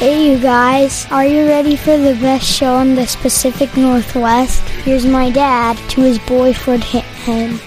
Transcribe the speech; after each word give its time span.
Hey, 0.00 0.32
you 0.32 0.38
guys, 0.38 1.04
are 1.10 1.26
you 1.26 1.44
ready 1.44 1.76
for 1.76 1.94
the 1.94 2.14
best 2.14 2.50
show 2.50 2.78
in 2.78 2.94
the 2.94 3.04
Pacific 3.20 3.76
Northwest? 3.76 4.66
Here's 4.82 5.04
my 5.04 5.28
dad 5.28 5.76
to 5.90 6.00
his 6.00 6.18
boyfriend 6.20 6.86
and, 7.26 7.60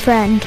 friend. 0.00 0.46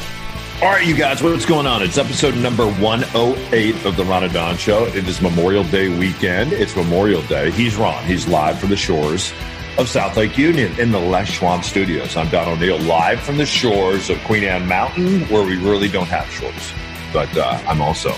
All 0.61 0.69
right, 0.69 0.87
you 0.87 0.95
guys, 0.95 1.21
what's 1.21 1.45
going 1.45 1.67
on? 1.67 1.83
It's 1.83 1.97
episode 1.97 2.37
number 2.37 2.65
108 2.65 3.83
of 3.83 3.97
the 3.97 4.05
Ron 4.05 4.23
and 4.23 4.31
Don 4.31 4.55
Show. 4.55 4.85
It 4.85 5.05
is 5.05 5.21
Memorial 5.21 5.65
Day 5.65 5.89
weekend. 5.99 6.53
It's 6.53 6.77
Memorial 6.77 7.23
Day. 7.23 7.51
He's 7.51 7.75
Ron. 7.75 8.01
He's 8.05 8.25
live 8.29 8.57
from 8.57 8.69
the 8.69 8.77
shores 8.77 9.33
of 9.77 9.89
South 9.89 10.15
Lake 10.15 10.37
Union 10.37 10.79
in 10.79 10.93
the 10.93 10.99
Les 11.01 11.27
Schwab 11.27 11.65
Studios. 11.65 12.15
I'm 12.15 12.29
Don 12.29 12.47
O'Neill, 12.47 12.79
live 12.79 13.19
from 13.19 13.35
the 13.35 13.45
shores 13.45 14.09
of 14.09 14.17
Queen 14.23 14.45
Anne 14.45 14.65
Mountain, 14.65 15.23
where 15.23 15.45
we 15.45 15.57
really 15.57 15.89
don't 15.89 16.07
have 16.07 16.31
shores. 16.31 16.71
But 17.11 17.37
uh, 17.37 17.61
I'm 17.67 17.81
also 17.81 18.15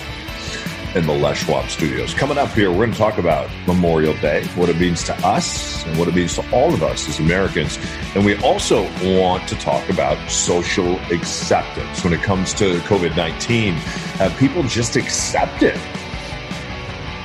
in 0.98 1.06
the 1.06 1.14
Les 1.14 1.38
Schwab 1.38 1.70
Studios. 1.70 2.14
Coming 2.16 2.40
up 2.40 2.50
here, 2.50 2.72
we're 2.72 2.78
going 2.78 2.92
to 2.92 2.98
talk 2.98 3.20
about 3.20 3.48
Memorial 3.68 4.16
Day, 4.16 4.44
what 4.56 4.68
it 4.68 4.78
means 4.78 5.04
to 5.04 5.14
us, 5.26 5.86
and 5.86 5.98
what 5.98 6.08
it 6.08 6.16
means 6.16 6.34
to 6.36 6.52
all 6.52 6.74
of 6.74 6.82
us 6.82 7.08
as 7.08 7.20
Americans. 7.20 7.78
And 8.16 8.26
we 8.26 8.36
also 8.38 8.84
want 9.16 9.48
to 9.48 9.56
talk 9.56 9.88
about 9.90 10.18
social 10.30 11.00
acceptance 11.12 12.04
when 12.04 12.14
it 12.14 12.22
comes 12.24 12.54
to 12.56 12.80
COVID 12.80 13.16
19. 13.16 13.74
Have 13.76 14.36
people 14.38 14.64
just 14.64 14.96
accepted 14.96 15.76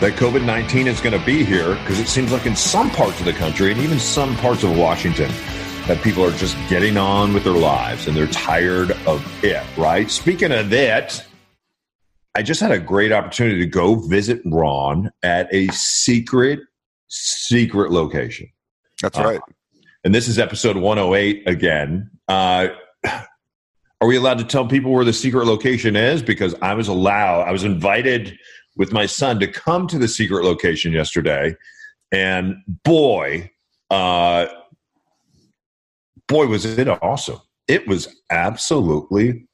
that 0.00 0.16
COVID 0.16 0.44
19 0.44 0.86
is 0.86 1.00
going 1.00 1.18
to 1.18 1.24
be 1.24 1.42
here? 1.42 1.74
Because 1.76 1.98
it 1.98 2.08
seems 2.08 2.30
like 2.30 2.44
in 2.44 2.54
some 2.54 2.90
parts 2.90 3.20
of 3.20 3.24
the 3.24 3.32
country 3.32 3.72
and 3.72 3.80
even 3.80 3.98
some 3.98 4.36
parts 4.36 4.64
of 4.64 4.76
Washington, 4.76 5.30
that 5.86 5.98
people 6.02 6.22
are 6.24 6.36
just 6.36 6.56
getting 6.68 6.98
on 6.98 7.32
with 7.32 7.44
their 7.44 7.54
lives 7.54 8.06
and 8.06 8.14
they're 8.14 8.26
tired 8.26 8.90
of 9.06 9.26
it, 9.42 9.64
right? 9.78 10.10
Speaking 10.10 10.52
of 10.52 10.68
that, 10.70 11.24
I 12.34 12.42
just 12.42 12.60
had 12.60 12.70
a 12.70 12.78
great 12.78 13.12
opportunity 13.12 13.58
to 13.58 13.66
go 13.66 13.94
visit 13.94 14.40
Ron 14.46 15.10
at 15.22 15.52
a 15.52 15.68
secret, 15.68 16.60
secret 17.08 17.90
location. 17.90 18.48
That's 19.02 19.18
right. 19.18 19.38
Uh, 19.38 19.82
and 20.04 20.14
this 20.14 20.28
is 20.28 20.38
episode 20.38 20.76
108 20.76 21.46
again. 21.46 22.10
Uh, 22.28 22.68
are 23.04 24.08
we 24.08 24.16
allowed 24.16 24.38
to 24.38 24.44
tell 24.44 24.66
people 24.66 24.92
where 24.92 25.04
the 25.04 25.12
secret 25.12 25.46
location 25.46 25.94
is? 25.94 26.22
Because 26.22 26.54
I 26.62 26.74
was 26.74 26.88
allowed, 26.88 27.42
I 27.42 27.52
was 27.52 27.64
invited 27.64 28.36
with 28.76 28.92
my 28.92 29.06
son 29.06 29.38
to 29.40 29.46
come 29.46 29.86
to 29.88 29.98
the 29.98 30.08
secret 30.08 30.44
location 30.44 30.92
yesterday. 30.92 31.54
And 32.10 32.56
boy, 32.84 33.50
uh, 33.90 34.46
boy, 36.28 36.46
was 36.46 36.64
it 36.64 36.88
awesome. 36.88 37.40
It 37.68 37.86
was 37.86 38.08
absolutely 38.30 39.46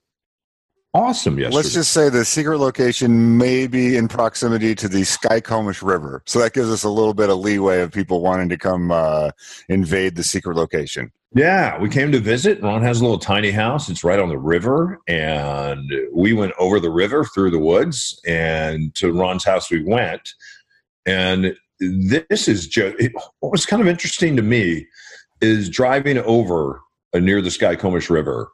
awesome 0.94 1.39
yesterday. 1.39 1.56
Let's 1.56 1.75
just 1.75 1.92
say 1.92 2.08
the 2.08 2.25
secret 2.25 2.58
location 2.58 3.36
may 3.36 3.67
be 3.67 3.97
in 3.97 4.08
proximity 4.08 4.75
to 4.77 4.89
the 4.89 5.03
Skykomish 5.03 5.83
River. 5.83 6.22
So 6.27 6.39
that 6.41 6.53
gives 6.53 6.70
us 6.70 6.84
a 6.84 6.89
little 6.89 7.14
bit 7.14 7.30
of 7.30 7.39
leeway 7.39 7.80
of 7.80 7.92
people 7.92 8.20
wanting 8.20 8.48
to 8.50 8.56
come 8.56 8.91
uh, 8.91 9.30
invade 9.69 10.17
the 10.17 10.25
secret 10.25 10.56
location. 10.56 11.12
Yeah, 11.34 11.78
we 11.78 11.91
came 11.91 12.11
to 12.12 12.20
visit. 12.20 12.62
Ron 12.62 12.83
has 12.83 13.00
a 13.00 13.05
little 13.05 13.19
tiny 13.19 13.50
house. 13.50 13.91
It's 13.91 14.03
right 14.03 14.19
on 14.19 14.30
the 14.30 14.39
river. 14.39 14.98
And 15.06 15.91
we 16.12 16.33
went 16.33 16.53
over 16.58 16.80
the 16.80 16.91
river 16.91 17.25
through 17.25 17.50
the 17.50 17.58
woods. 17.58 18.19
And 18.27 18.95
to 18.95 19.12
Ron's 19.12 19.45
house 19.45 19.70
we 19.70 19.84
went. 19.84 20.30
And 21.05 21.55
this 21.80 22.48
is 22.48 22.67
just 22.67 22.97
what 23.41 23.52
was 23.52 23.67
kind 23.67 23.83
of 23.83 23.89
interesting 23.89 24.36
to 24.36 24.42
me 24.42 24.86
is 25.41 25.69
driving 25.69 26.19
over 26.19 26.80
uh, 27.12 27.19
near 27.19 27.41
the 27.41 27.50
Skykomish 27.50 28.11
River 28.11 28.50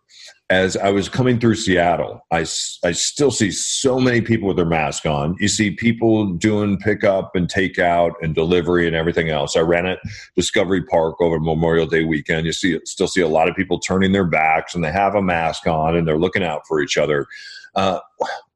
as 0.50 0.76
I 0.76 0.90
was 0.90 1.08
coming 1.08 1.40
through 1.40 1.54
Seattle, 1.54 2.20
I, 2.30 2.40
I 2.84 2.92
still 2.92 3.30
see 3.30 3.50
so 3.50 3.98
many 3.98 4.20
people 4.20 4.46
with 4.46 4.58
their 4.58 4.66
mask 4.66 5.06
on. 5.06 5.36
You 5.40 5.48
see 5.48 5.70
people 5.70 6.34
doing 6.34 6.76
pickup 6.76 7.34
and 7.34 7.48
takeout 7.48 8.12
and 8.20 8.34
delivery 8.34 8.86
and 8.86 8.94
everything 8.94 9.30
else. 9.30 9.56
I 9.56 9.60
ran 9.60 9.86
at 9.86 10.00
Discovery 10.36 10.84
Park 10.84 11.20
over 11.20 11.40
Memorial 11.40 11.86
Day 11.86 12.04
weekend. 12.04 12.44
You 12.44 12.52
see, 12.52 12.78
still 12.84 13.08
see 13.08 13.22
a 13.22 13.28
lot 13.28 13.48
of 13.48 13.56
people 13.56 13.78
turning 13.78 14.12
their 14.12 14.26
backs 14.26 14.74
and 14.74 14.84
they 14.84 14.92
have 14.92 15.14
a 15.14 15.22
mask 15.22 15.66
on 15.66 15.96
and 15.96 16.06
they're 16.06 16.18
looking 16.18 16.44
out 16.44 16.62
for 16.68 16.80
each 16.80 16.98
other. 16.98 17.26
Uh, 17.74 18.00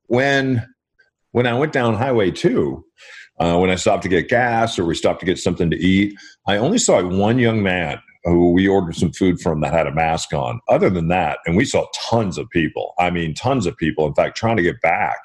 when 0.06 0.66
when 1.32 1.46
I 1.46 1.54
went 1.54 1.72
down 1.72 1.94
Highway 1.94 2.30
Two, 2.30 2.84
uh, 3.40 3.58
when 3.58 3.70
I 3.70 3.76
stopped 3.76 4.02
to 4.02 4.08
get 4.08 4.28
gas 4.28 4.78
or 4.78 4.84
we 4.84 4.94
stopped 4.94 5.20
to 5.20 5.26
get 5.26 5.38
something 5.38 5.70
to 5.70 5.76
eat, 5.76 6.14
I 6.46 6.58
only 6.58 6.78
saw 6.78 7.02
one 7.02 7.38
young 7.38 7.62
man 7.62 7.98
who 8.28 8.52
we 8.52 8.68
ordered 8.68 8.96
some 8.96 9.12
food 9.12 9.40
from 9.40 9.60
that 9.60 9.72
had 9.72 9.86
a 9.86 9.94
mask 9.94 10.32
on. 10.32 10.60
Other 10.68 10.90
than 10.90 11.08
that, 11.08 11.38
and 11.46 11.56
we 11.56 11.64
saw 11.64 11.86
tons 11.94 12.38
of 12.38 12.48
people. 12.50 12.94
I 12.98 13.10
mean, 13.10 13.34
tons 13.34 13.66
of 13.66 13.76
people. 13.76 14.06
In 14.06 14.14
fact, 14.14 14.36
trying 14.36 14.56
to 14.56 14.62
get 14.62 14.80
back 14.80 15.18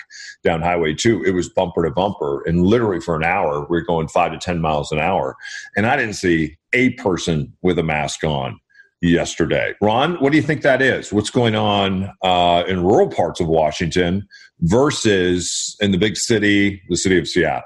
down 0.44 0.62
Highway 0.62 0.94
2, 0.94 1.24
it 1.24 1.32
was 1.32 1.50
bumper 1.50 1.84
to 1.84 1.92
bumper. 1.92 2.44
And 2.44 2.66
literally 2.66 3.00
for 3.00 3.16
an 3.16 3.24
hour, 3.24 3.62
we 3.62 3.68
we're 3.70 3.82
going 3.82 4.08
five 4.08 4.32
to 4.32 4.38
10 4.38 4.60
miles 4.62 4.92
an 4.92 5.00
hour. 5.00 5.36
And 5.76 5.86
I 5.86 5.96
didn't 5.96 6.16
see 6.16 6.58
a 6.74 6.92
person 6.92 7.54
with 7.62 7.78
a 7.80 7.84
mask 7.84 8.24
on 8.24 8.60
yesterday. 9.02 9.74
Ron, 9.82 10.16
what 10.16 10.32
do 10.32 10.38
you 10.38 10.44
think 10.44 10.62
that 10.62 10.82
is? 10.82 11.12
What's 11.12 11.30
going 11.30 11.56
on 11.56 12.12
uh, 12.22 12.64
in 12.68 12.84
rural 12.84 13.10
parts 13.10 13.40
of 13.40 13.48
Washington 13.48 14.28
versus 14.62 15.76
in 15.82 15.92
the 15.92 15.98
big 15.98 16.18
city, 16.18 16.82
the 16.90 16.98
city 16.98 17.18
of 17.20 17.28
Seattle? 17.28 17.64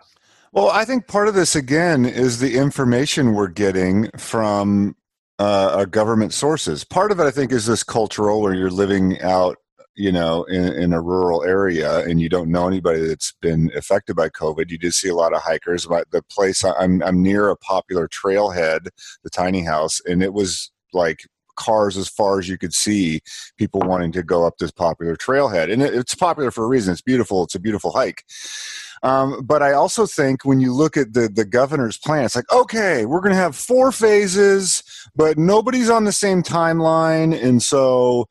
Well, 0.52 0.70
I 0.72 0.86
think 0.86 1.08
part 1.08 1.28
of 1.28 1.36
this 1.36 1.56
again 1.56 2.06
is 2.06 2.40
the 2.40 2.58
information 2.58 3.34
we're 3.34 3.48
getting 3.48 4.10
from 4.18 4.96
uh, 5.40 5.86
government 5.86 6.34
sources. 6.34 6.84
Part 6.84 7.12
of 7.12 7.20
it, 7.20 7.24
I 7.24 7.32
think, 7.32 7.52
is 7.52 7.66
this 7.66 7.84
cultural 7.84 8.42
where 8.42 8.54
you're 8.54 8.72
living 8.72 9.22
out, 9.22 9.58
you 9.96 10.12
know, 10.12 10.44
in, 10.46 10.74
in, 10.74 10.94
a 10.94 11.02
rural 11.02 11.44
area 11.44 12.00
and 12.00 12.20
you 12.22 12.30
don't 12.30 12.50
know 12.50 12.68
anybody 12.68 13.06
that's 13.08 13.34
been 13.42 13.72
affected 13.76 14.16
by 14.16 14.30
COVID. 14.30 14.70
You 14.70 14.78
do 14.78 14.92
see 14.92 15.10
a 15.10 15.16
lot 15.16 15.34
of 15.34 15.42
hikers. 15.42 15.86
But 15.86 16.10
the 16.12 16.24
place 16.24 16.64
I'm, 16.64 17.02
I'm 17.04 17.22
near 17.22 17.50
a 17.50 17.58
popular 17.58 18.08
trailhead, 18.08 18.90
the 19.24 19.30
tiny 19.30 19.64
house, 19.64 20.00
and 20.06 20.24
it 20.24 20.34
was 20.34 20.72
like 20.94 21.28
cars 21.58 21.98
as 21.98 22.08
far 22.08 22.40
as 22.40 22.48
you 22.48 22.58
could 22.58 22.74
see 22.74 23.20
people 23.58 23.82
wanting 23.82 24.12
to 24.14 24.24
go 24.24 24.46
up 24.46 24.58
this 24.60 24.72
popular 24.72 25.16
trailhead 25.16 25.74
and 25.74 25.82
it's 25.82 26.14
popular 26.16 26.52
for 26.52 26.64
a 26.64 26.68
reason 26.68 26.94
it's 26.94 27.02
beautiful 27.02 27.44
it's 27.44 27.56
a 27.56 27.60
beautiful 27.60 27.92
hike 27.92 28.24
um, 29.04 29.44
but 29.46 29.62
I 29.62 29.74
also 29.74 30.06
think 30.06 30.46
when 30.46 30.60
you 30.60 30.74
look 30.74 30.98
at 30.98 31.14
the 31.14 31.28
the 31.28 31.46
governor's 31.46 31.98
plan, 31.98 32.26
it's 32.26 32.36
like 32.36 32.52
okay, 32.52 33.06
we're 33.06 33.22
going 33.22 33.36
to 33.36 33.42
have 33.42 33.56
four 33.56 33.92
phases, 33.92 34.84
but 35.16 35.38
nobody's 35.38 35.90
on 35.90 36.04
the 36.04 36.12
same 36.12 36.44
timeline, 36.44 37.40
and 37.42 37.62
so 37.62 38.28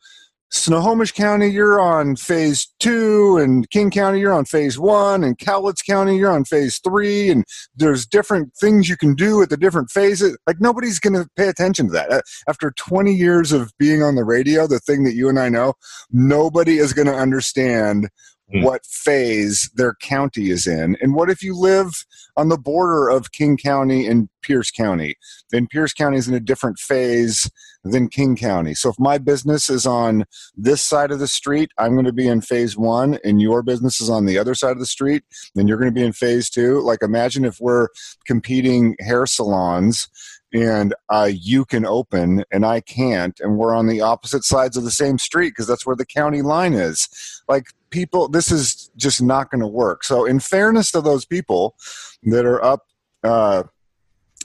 Snohomish 0.50 1.12
County, 1.12 1.49
you're 1.49 1.81
on 1.81 2.15
phase 2.15 2.69
two, 2.78 3.37
and 3.37 3.69
King 3.71 3.91
County, 3.91 4.21
you're 4.21 4.32
on 4.32 4.44
phase 4.44 4.78
one, 4.78 5.25
and 5.25 5.37
Cowlitz 5.38 5.84
County, 5.84 6.16
you're 6.16 6.31
on 6.31 6.44
phase 6.44 6.78
three, 6.78 7.31
and 7.31 7.44
there's 7.75 8.06
different 8.06 8.54
things 8.54 8.88
you 8.88 8.97
can 8.97 9.15
do 9.15 9.43
at 9.43 9.50
the 9.50 9.56
different 9.56 9.91
phases. 9.91 10.37
Like, 10.47 10.60
nobody's 10.60 11.00
going 11.00 11.15
to 11.15 11.28
pay 11.37 11.48
attention 11.48 11.87
to 11.87 11.93
that. 11.93 12.22
After 12.48 12.72
20 12.77 13.12
years 13.12 13.50
of 13.50 13.72
being 13.78 14.03
on 14.03 14.15
the 14.15 14.25
radio, 14.25 14.66
the 14.66 14.78
thing 14.78 15.03
that 15.04 15.15
you 15.15 15.28
and 15.28 15.38
I 15.38 15.48
know, 15.48 15.75
nobody 16.12 16.78
is 16.78 16.93
going 16.93 17.09
to 17.09 17.15
understand 17.15 18.09
mm. 18.54 18.62
what 18.62 18.84
phase 18.86 19.70
their 19.74 19.94
county 19.94 20.50
is 20.50 20.66
in. 20.66 20.96
And 21.00 21.14
what 21.14 21.30
if 21.30 21.42
you 21.42 21.56
live 21.56 22.04
on 22.36 22.48
the 22.48 22.58
border 22.58 23.08
of 23.08 23.32
King 23.32 23.56
County 23.56 24.06
and 24.06 24.28
Pierce 24.42 24.70
County? 24.70 25.16
Then 25.50 25.66
Pierce 25.66 25.92
County 25.92 26.18
is 26.18 26.28
in 26.28 26.34
a 26.34 26.40
different 26.40 26.78
phase 26.78 27.50
than 27.84 28.08
King 28.08 28.36
County. 28.36 28.74
So 28.74 28.90
if 28.90 28.98
my 28.98 29.18
business 29.18 29.70
is 29.70 29.86
on 29.86 30.24
this 30.56 30.82
side 30.82 31.10
of 31.10 31.18
the 31.18 31.28
street, 31.28 31.70
I'm 31.78 31.92
going 31.92 32.06
to 32.06 32.12
be 32.12 32.28
in 32.28 32.40
phase 32.40 32.76
one, 32.76 33.18
and 33.24 33.40
your 33.40 33.62
business 33.62 34.00
is 34.00 34.10
on 34.10 34.26
the 34.26 34.38
other 34.38 34.54
side 34.54 34.72
of 34.72 34.80
the 34.80 34.86
street, 34.86 35.24
then 35.54 35.68
you're 35.68 35.78
going 35.78 35.90
to 35.90 36.00
be 36.00 36.04
in 36.04 36.12
phase 36.12 36.50
two. 36.50 36.80
Like 36.80 37.02
imagine 37.02 37.44
if 37.44 37.60
we're 37.60 37.88
competing 38.26 38.96
hair 39.00 39.26
salons 39.26 40.08
and 40.52 40.94
uh, 41.08 41.28
you 41.32 41.64
can 41.64 41.84
open 41.84 42.44
and 42.50 42.64
I 42.64 42.80
can't, 42.80 43.38
and 43.40 43.58
we're 43.58 43.74
on 43.74 43.86
the 43.86 44.00
opposite 44.00 44.44
sides 44.44 44.76
of 44.76 44.84
the 44.84 44.90
same 44.90 45.18
street 45.18 45.50
because 45.50 45.66
that's 45.66 45.86
where 45.86 45.96
the 45.96 46.06
county 46.06 46.42
line 46.42 46.74
is. 46.74 47.08
Like 47.48 47.66
people, 47.90 48.28
this 48.28 48.50
is 48.50 48.90
just 48.96 49.22
not 49.22 49.50
going 49.50 49.60
to 49.60 49.66
work. 49.66 50.04
So, 50.04 50.24
in 50.24 50.41
fairness 50.41 50.91
to 50.92 51.00
those 51.00 51.24
people 51.24 51.76
that 52.24 52.44
are 52.44 52.62
up, 52.62 52.86
uh, 53.22 53.65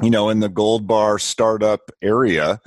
you 0.02 0.10
know, 0.10 0.30
in 0.30 0.40
the 0.40 0.50
Gold 0.50 0.88
Bar 0.88 1.20
Startup 1.20 1.92
area, 2.02 2.60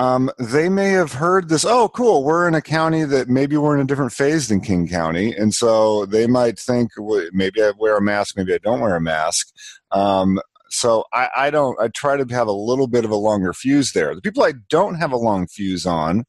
um, 0.00 0.30
they 0.38 0.68
may 0.68 0.90
have 0.90 1.12
heard 1.14 1.48
this. 1.48 1.64
Oh, 1.64 1.88
cool! 1.88 2.22
We're 2.22 2.46
in 2.46 2.54
a 2.54 2.62
county 2.62 3.02
that 3.04 3.28
maybe 3.28 3.56
we're 3.56 3.74
in 3.74 3.80
a 3.80 3.86
different 3.86 4.12
phase 4.12 4.46
than 4.46 4.60
King 4.60 4.86
County, 4.86 5.34
and 5.34 5.52
so 5.52 6.06
they 6.06 6.28
might 6.28 6.56
think 6.58 6.92
well, 6.96 7.28
maybe 7.32 7.60
I 7.60 7.72
wear 7.76 7.96
a 7.96 8.00
mask, 8.00 8.36
maybe 8.36 8.54
I 8.54 8.58
don't 8.58 8.80
wear 8.80 8.94
a 8.94 9.00
mask. 9.00 9.48
Um, 9.90 10.38
so 10.70 11.04
I, 11.12 11.28
I 11.36 11.50
don't. 11.50 11.78
I 11.80 11.88
try 11.88 12.16
to 12.16 12.34
have 12.34 12.48
a 12.48 12.52
little 12.52 12.86
bit 12.86 13.04
of 13.04 13.10
a 13.10 13.16
longer 13.16 13.52
fuse 13.52 13.92
there. 13.92 14.14
The 14.14 14.20
people 14.20 14.42
I 14.42 14.54
don't 14.68 14.96
have 14.96 15.12
a 15.12 15.16
long 15.16 15.46
fuse 15.46 15.86
on 15.86 16.24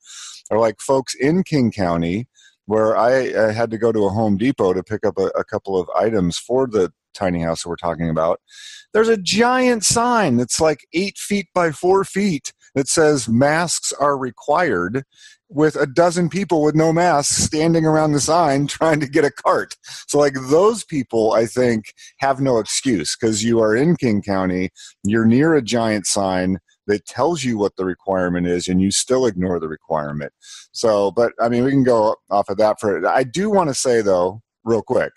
are 0.52 0.60
like 0.60 0.82
folks 0.82 1.14
in 1.16 1.44
King 1.44 1.72
County 1.72 2.28
where 2.70 2.96
I, 2.96 3.48
I 3.48 3.52
had 3.52 3.72
to 3.72 3.80
go 3.80 3.92
to 3.92 4.06
a 4.06 4.10
Home 4.10 4.38
Depot 4.38 4.74
to 4.74 4.84
pick 4.84 5.04
up 5.04 5.18
a, 5.18 5.30
a 5.30 5.44
couple 5.44 5.76
of 5.76 5.90
items 5.98 6.38
for 6.38 6.68
the 6.68 6.94
tiny 7.14 7.42
house 7.42 7.64
that 7.64 7.70
we're 7.70 7.76
talking 7.76 8.10
about. 8.10 8.40
There's 8.94 9.10
a 9.10 9.18
giant 9.18 9.84
sign 9.84 10.38
that's 10.38 10.60
like 10.60 10.86
eight 10.94 11.18
feet 11.18 11.48
by 11.54 11.72
four 11.72 12.04
feet 12.04 12.54
that 12.76 12.88
says 12.88 13.30
masks 13.30 13.92
are 13.94 14.18
required 14.18 15.04
with 15.50 15.76
a 15.76 15.88
dozen 15.88 16.30
people 16.30 16.62
with 16.62 16.76
no 16.76 16.94
masks 16.94 17.36
standing 17.36 17.86
around 17.86 18.12
the 18.12 18.20
sign 18.20 18.68
trying 18.68 19.00
to 19.00 19.08
get 19.08 19.26
a 19.26 19.32
cart. 19.32 19.76
So, 20.08 20.20
like, 20.20 20.36
those 20.50 20.84
people, 20.84 21.34
I 21.34 21.46
think, 21.46 21.94
have 22.20 22.40
no 22.40 22.60
excuse 22.60 23.18
because 23.20 23.44
you 23.44 23.60
are 23.60 23.76
in 23.76 23.96
King 23.96 24.22
County, 24.22 24.70
you're 25.04 25.26
near 25.26 25.56
a 25.56 25.62
giant 25.62 26.06
sign 26.06 26.60
that 26.88 27.06
tells 27.06 27.44
you 27.44 27.58
what 27.58 27.76
the 27.76 27.86
requirement 27.86 28.48
is, 28.48 28.68
and 28.68 28.82
you 28.82 28.92
still 28.92 29.26
ignore 29.26 29.60
the 29.60 29.68
requirement. 29.68 30.34
So, 30.72 31.12
but 31.12 31.34
I 31.40 31.50
mean, 31.50 31.64
we 31.64 31.72
can 31.72 31.84
go 31.84 32.16
off 32.30 32.50
of 32.50 32.58
that 32.58 32.80
for 32.80 33.06
I 33.08 33.24
do 33.24 33.50
want 33.50 33.70
to 33.70 33.76
say, 33.76 34.02
though, 34.02 34.42
real 34.64 34.82
quick, 34.82 35.12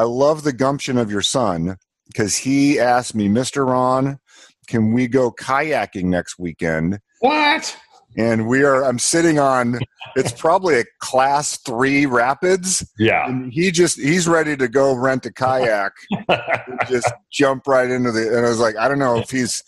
I 0.00 0.04
love 0.04 0.44
the 0.44 0.54
gumption 0.54 0.96
of 0.96 1.10
your 1.10 1.20
son 1.20 1.76
because 2.06 2.38
he 2.38 2.80
asked 2.80 3.14
me, 3.14 3.28
Mr. 3.28 3.66
Ron, 3.66 4.18
can 4.66 4.94
we 4.94 5.08
go 5.08 5.30
kayaking 5.30 6.04
next 6.04 6.38
weekend? 6.38 7.00
What? 7.20 7.76
and 8.16 8.48
we 8.48 8.64
are 8.64 8.82
i'm 8.84 8.98
sitting 8.98 9.38
on 9.38 9.78
it's 10.16 10.32
probably 10.32 10.80
a 10.80 10.84
class 10.98 11.56
three 11.58 12.06
rapids 12.06 12.84
Yeah. 12.98 13.28
and 13.28 13.52
he 13.52 13.70
just 13.70 14.00
he's 14.00 14.26
ready 14.26 14.56
to 14.56 14.66
go 14.66 14.94
rent 14.94 15.26
a 15.26 15.32
kayak 15.32 15.92
and 16.28 16.80
just 16.88 17.08
jump 17.30 17.68
right 17.68 17.88
into 17.88 18.10
the 18.10 18.36
and 18.36 18.44
i 18.44 18.48
was 18.48 18.58
like 18.58 18.76
i 18.78 18.88
don't 18.88 18.98
know 18.98 19.18
if 19.18 19.30
he's 19.30 19.62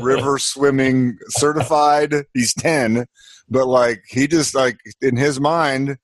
river 0.00 0.36
swimming 0.36 1.16
certified 1.28 2.12
he's 2.34 2.52
10 2.54 3.06
but 3.48 3.66
like 3.68 4.02
he 4.08 4.26
just 4.26 4.52
like 4.56 4.78
in 5.00 5.16
his 5.16 5.38
mind 5.38 5.96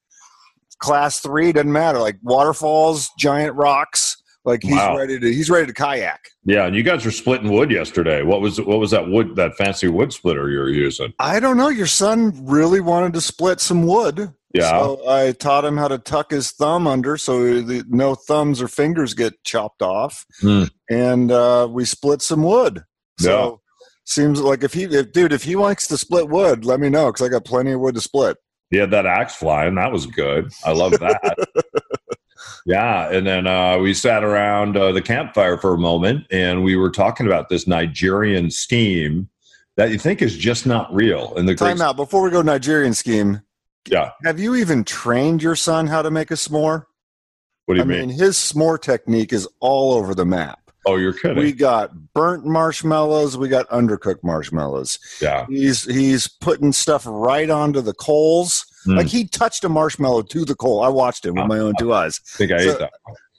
class 0.82 1.20
three 1.20 1.52
doesn't 1.52 1.73
matter 1.73 1.99
like 1.99 2.19
waterfalls 2.23 3.08
giant 3.19 3.55
rocks 3.56 4.17
like 4.44 4.62
he's 4.62 4.73
Wow. 4.75 4.96
ready 4.99 5.19
to 5.20 5.32
he's 5.32 5.49
ready 5.49 5.67
to 5.67 5.73
kayak 5.73 6.20
yeah, 6.44 6.67
and 6.67 6.75
you 6.75 6.82
guys 6.82 7.05
were 7.05 7.12
splitting 7.12 7.52
wood 7.52 7.70
yesterday. 7.70 8.25
What 8.25 8.40
was 8.40 8.61
what 8.61 8.81
was 8.81 8.90
that 8.90 9.06
wood 9.08 9.37
that 9.37 9.55
fancy 9.56 9.87
wood 9.87 10.12
splitter 10.12 10.50
you 10.50 10.58
were 10.58 10.69
using? 10.69 11.12
i 11.20 11.38
don't 11.38 11.56
know 11.56 11.69
your 11.69 11.87
son 11.87 12.32
really 12.44 12.81
wanted 12.81 13.12
to 13.14 13.20
split 13.20 13.61
some 13.61 13.87
wood 13.87 14.34
Yeah. 14.52 14.69
So 14.70 15.08
I 15.08 15.32
taught 15.32 15.64
him 15.64 15.76
how 15.79 15.88
to 15.88 15.99
tuck 15.99 16.31
his 16.32 16.50
thumb 16.50 16.87
under 16.87 17.17
so 17.17 17.62
the, 17.62 17.85
no 17.88 18.14
thumbs 18.14 18.61
or 18.61 18.69
fingers 18.69 19.14
get 19.14 19.32
chopped 19.44 19.81
off. 19.81 20.26
Hmm. 20.43 20.64
And 20.90 21.31
uh, 21.32 21.69
we 21.70 21.87
split 21.87 22.20
some 22.20 22.43
wood. 22.43 22.82
So 23.19 23.61
seems 24.05 24.40
like 24.43 24.62
if 24.62 24.75
he, 24.75 24.82
if, 24.85 25.12
dude, 25.12 25.32
if 25.32 25.44
he 25.44 25.56
wants 25.56 25.87
to 25.88 25.96
split 25.96 26.28
wood, 26.28 26.64
let 26.67 26.81
me 26.81 26.90
know 26.90 27.06
because 27.08 27.25
I 27.26 27.31
got 27.31 27.44
plenty 27.46 27.73
of 27.73 27.81
wood 27.81 27.94
to 27.94 28.00
split. 28.02 28.37
He 28.73 28.79
had 28.79 28.91
that 28.91 29.05
axe 29.05 29.35
flying. 29.35 29.75
That 29.75 29.93
was 29.93 30.07
good. 30.07 30.51
I 30.65 30.73
love 30.73 30.93
that. 30.93 31.37
yeah. 32.67 33.11
And 33.11 33.27
then 33.27 33.47
uh, 33.47 33.77
we 33.77 33.93
sat 33.93 34.25
around 34.25 34.79
uh, 34.79 34.93
the 34.93 35.03
campfire 35.03 35.59
for 35.59 35.75
a 35.75 35.79
moment 35.79 36.27
and 36.31 36.65
we 36.65 36.75
were 36.75 36.91
talking 36.91 37.27
about 37.27 37.51
this 37.51 37.67
Nigerian 37.67 38.51
scheme 38.51 39.29
that 39.77 39.91
you 39.91 39.99
think 39.99 40.23
is 40.23 40.39
just 40.39 40.65
not 40.65 40.93
real. 40.93 41.35
And 41.37 41.47
the 41.47 41.55
great, 41.55 41.69
Time 41.69 41.83
out. 41.83 41.97
Before 41.97 42.23
we 42.23 42.31
go 42.31 42.41
Nigerian 42.41 42.95
scheme, 42.95 43.43
yeah. 43.91 44.13
have 44.25 44.41
you 44.41 44.55
even 44.55 44.85
trained 44.85 45.43
your 45.43 45.55
son 45.55 45.87
how 45.87 46.01
to 46.01 46.11
make 46.11 46.31
a 46.31 46.35
s'more? 46.35 46.87
What 47.67 47.75
do 47.75 47.79
you 47.81 47.85
I 47.85 47.87
mean? 47.87 48.09
mean, 48.09 48.19
his 48.19 48.37
s'more 48.39 48.81
technique 48.81 49.35
is 49.35 49.47
all 49.61 49.93
over 49.93 50.15
the 50.15 50.25
map. 50.25 50.62
Oh, 50.87 50.96
you're 50.96 51.12
kidding. 51.12 51.38
We 51.38 51.52
got 51.52 51.93
burnt 52.12 52.44
marshmallows. 52.44 53.37
We 53.37 53.49
got 53.49 53.69
undercooked 53.69 54.23
marshmallows. 54.25 54.99
yeah. 55.20 55.46
He's 55.49 55.84
he's 55.84 56.26
putting 56.29 56.73
stuff 56.73 57.05
right 57.06 57.49
onto 57.50 57.81
the 57.81 57.94
coals. 57.94 58.64
Hmm. 58.84 58.96
Like 58.96 59.06
he 59.06 59.26
touched 59.29 59.62
a 59.64 59.69
marshmallow 59.69 60.23
to 60.23 60.44
the 60.44 60.56
coal. 60.56 60.82
I 60.82 60.88
watched 60.88 61.25
him 61.25 61.34
with 61.37 61.46
my 61.46 61.58
own 61.61 61.75
two 61.79 61.93
eyes. 61.94 62.20
I 62.34 62.37
think 62.38 62.52
I 62.52 62.58
So- 62.64 62.73
ate 62.73 62.79
that. 62.81 62.93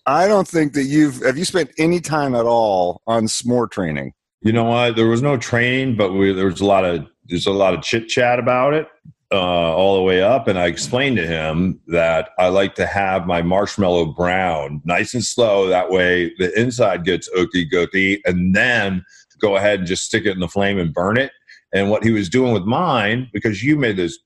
I 0.06 0.28
don't 0.28 0.48
think 0.48 0.74
that 0.74 0.84
you've 0.84 1.22
have 1.26 1.38
you 1.38 1.46
spent 1.46 1.72
any 1.78 2.02
time 2.02 2.36
at 2.36 2.46
all 2.46 3.02
on 3.08 3.26
s'more 3.26 3.72
training. 3.72 4.12
You 4.42 4.52
know 4.52 4.66
what? 4.66 4.98
There 4.98 5.08
was 5.08 5.22
no 5.22 5.38
training, 5.38 5.96
but 5.96 6.12
we, 6.12 6.34
there 6.34 6.46
was 6.48 6.60
a 6.60 6.66
lot 6.66 6.84
of 6.84 7.08
there's 7.30 7.46
a 7.48 7.52
lot 7.52 7.74
of 7.74 7.82
chit 7.82 8.10
chat 8.10 8.38
about 8.38 8.74
it 8.74 8.88
uh, 9.34 9.76
all 9.76 9.96
the 9.96 10.04
way 10.04 10.22
up. 10.22 10.48
And 10.48 10.58
I 10.60 10.68
explained 10.68 11.18
to 11.18 11.28
him 11.28 11.80
that 11.88 12.30
I 12.38 12.48
like 12.50 12.76
to 12.76 12.86
have 12.86 13.26
my 13.26 13.42
marshmallow 13.42 14.06
brown 14.14 14.82
nice 14.86 15.14
and 15.16 15.26
slow. 15.26 15.68
That 15.68 15.90
way, 15.90 16.32
the 16.38 16.58
inside 16.60 17.04
gets 17.04 17.28
ooky 17.36 17.70
gooky, 17.70 18.20
and 18.26 18.56
then 18.56 19.04
go 19.42 19.56
ahead 19.58 19.80
and 19.80 19.88
just 19.88 20.06
stick 20.06 20.26
it 20.26 20.32
in 20.32 20.40
the 20.40 20.48
flame 20.48 20.78
and 20.78 20.94
burn 20.94 21.18
it. 21.18 21.32
And 21.74 21.90
what 21.90 22.04
he 22.04 22.12
was 22.12 22.30
doing 22.30 22.54
with 22.54 22.64
mine, 22.64 23.30
because 23.34 23.64
you 23.64 23.76
made 23.76 23.98
this 23.98 24.20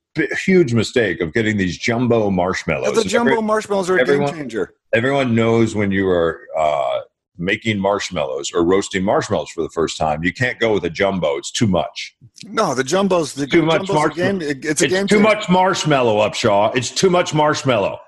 huge 0.45 0.73
mistake 0.73 1.21
of 1.21 1.31
getting 1.33 1.57
these 1.57 1.77
jumbo 1.77 2.29
marshmallows. 2.29 2.95
the 2.95 3.03
jumbo 3.07 3.31
every- 3.31 3.43
marshmallows 3.43 3.89
are 3.89 3.97
a 3.97 4.01
everyone- 4.01 4.27
game 4.29 4.37
changer. 4.39 4.73
everyone 4.93 5.33
knows 5.35 5.75
when 5.75 5.91
you 5.91 6.07
are 6.09 6.41
uh, 6.57 6.99
making 7.37 7.79
marshmallows 7.79 8.51
or 8.53 8.63
roasting 8.65 9.03
marshmallows 9.03 9.49
for 9.49 9.61
the 9.61 9.69
first 9.69 9.97
time, 9.97 10.23
you 10.23 10.33
can't 10.33 10.59
go 10.59 10.73
with 10.73 10.83
a 10.85 10.89
jumbo. 10.89 11.37
It's 11.37 11.51
too 11.51 11.67
much. 11.67 12.15
No, 12.45 12.73
the 12.73 12.83
jumbos. 12.83 13.35
The 13.35 13.47
Too 13.47 13.63
much 13.63 13.87
marshmallow. 13.89 14.09
game. 14.09 14.41
it- 14.41 14.65
It's 14.65 14.81
a 14.81 14.85
It's 14.85 14.93
game. 14.93 15.07
too 15.07 15.15
changer. 15.15 15.19
much 15.19 15.49
marshmallow, 15.49 16.17
Upshaw. 16.27 16.75
It's 16.75 16.91
too 16.91 17.09
much 17.09 17.33
marshmallow. 17.33 17.99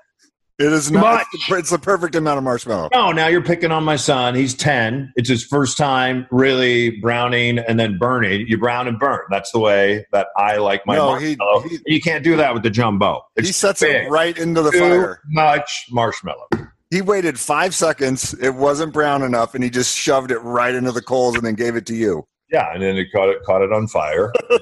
It 0.58 0.70
is 0.74 0.90
not. 0.92 1.00
much. 1.02 1.26
It's 1.32 1.48
the, 1.48 1.54
it's 1.56 1.70
the 1.70 1.78
perfect 1.78 2.14
amount 2.14 2.36
of 2.36 2.44
marshmallow. 2.44 2.90
No, 2.92 3.12
now 3.12 3.28
you're 3.28 3.40
picking 3.42 3.72
on 3.72 3.82
my 3.82 3.96
son. 3.96 4.34
He's 4.34 4.52
10. 4.54 5.10
It's 5.16 5.28
his 5.30 5.42
first 5.42 5.78
time 5.78 6.26
really 6.30 7.00
browning 7.00 7.58
and 7.60 7.80
then 7.80 7.96
burning. 7.96 8.44
You 8.46 8.58
brown 8.58 8.86
and 8.86 8.98
burn. 8.98 9.20
That's 9.30 9.50
the 9.52 9.58
way 9.58 10.04
that 10.12 10.26
I 10.36 10.58
like 10.58 10.84
my 10.86 10.96
No, 10.96 11.14
he- 11.14 11.34
marshmallow. 11.36 11.60
he- 11.62 11.78
you 11.94 12.00
can't 12.02 12.22
do 12.22 12.36
that 12.36 12.52
with 12.52 12.62
the 12.62 12.68
jumbo. 12.68 13.22
It's 13.36 13.48
he 13.48 13.52
sets 13.54 13.80
big. 13.80 14.04
it 14.04 14.10
right 14.10 14.36
into 14.36 14.60
the 14.60 14.70
too 14.70 14.80
fire. 14.80 15.20
much 15.30 15.86
marshmallow. 15.90 16.46
He 16.90 17.02
waited 17.02 17.38
five 17.38 17.74
seconds. 17.74 18.34
It 18.34 18.54
wasn't 18.54 18.92
brown 18.92 19.22
enough, 19.22 19.54
and 19.54 19.62
he 19.62 19.70
just 19.70 19.96
shoved 19.96 20.30
it 20.30 20.38
right 20.38 20.74
into 20.74 20.92
the 20.92 21.02
coals 21.02 21.36
and 21.36 21.44
then 21.44 21.54
gave 21.54 21.76
it 21.76 21.86
to 21.86 21.94
you. 21.94 22.26
Yeah, 22.50 22.72
and 22.74 22.82
then 22.82 22.96
it 22.96 23.08
caught 23.14 23.28
it 23.28 23.42
caught 23.44 23.62
it 23.62 23.72
on 23.72 23.86
fire. 23.86 24.32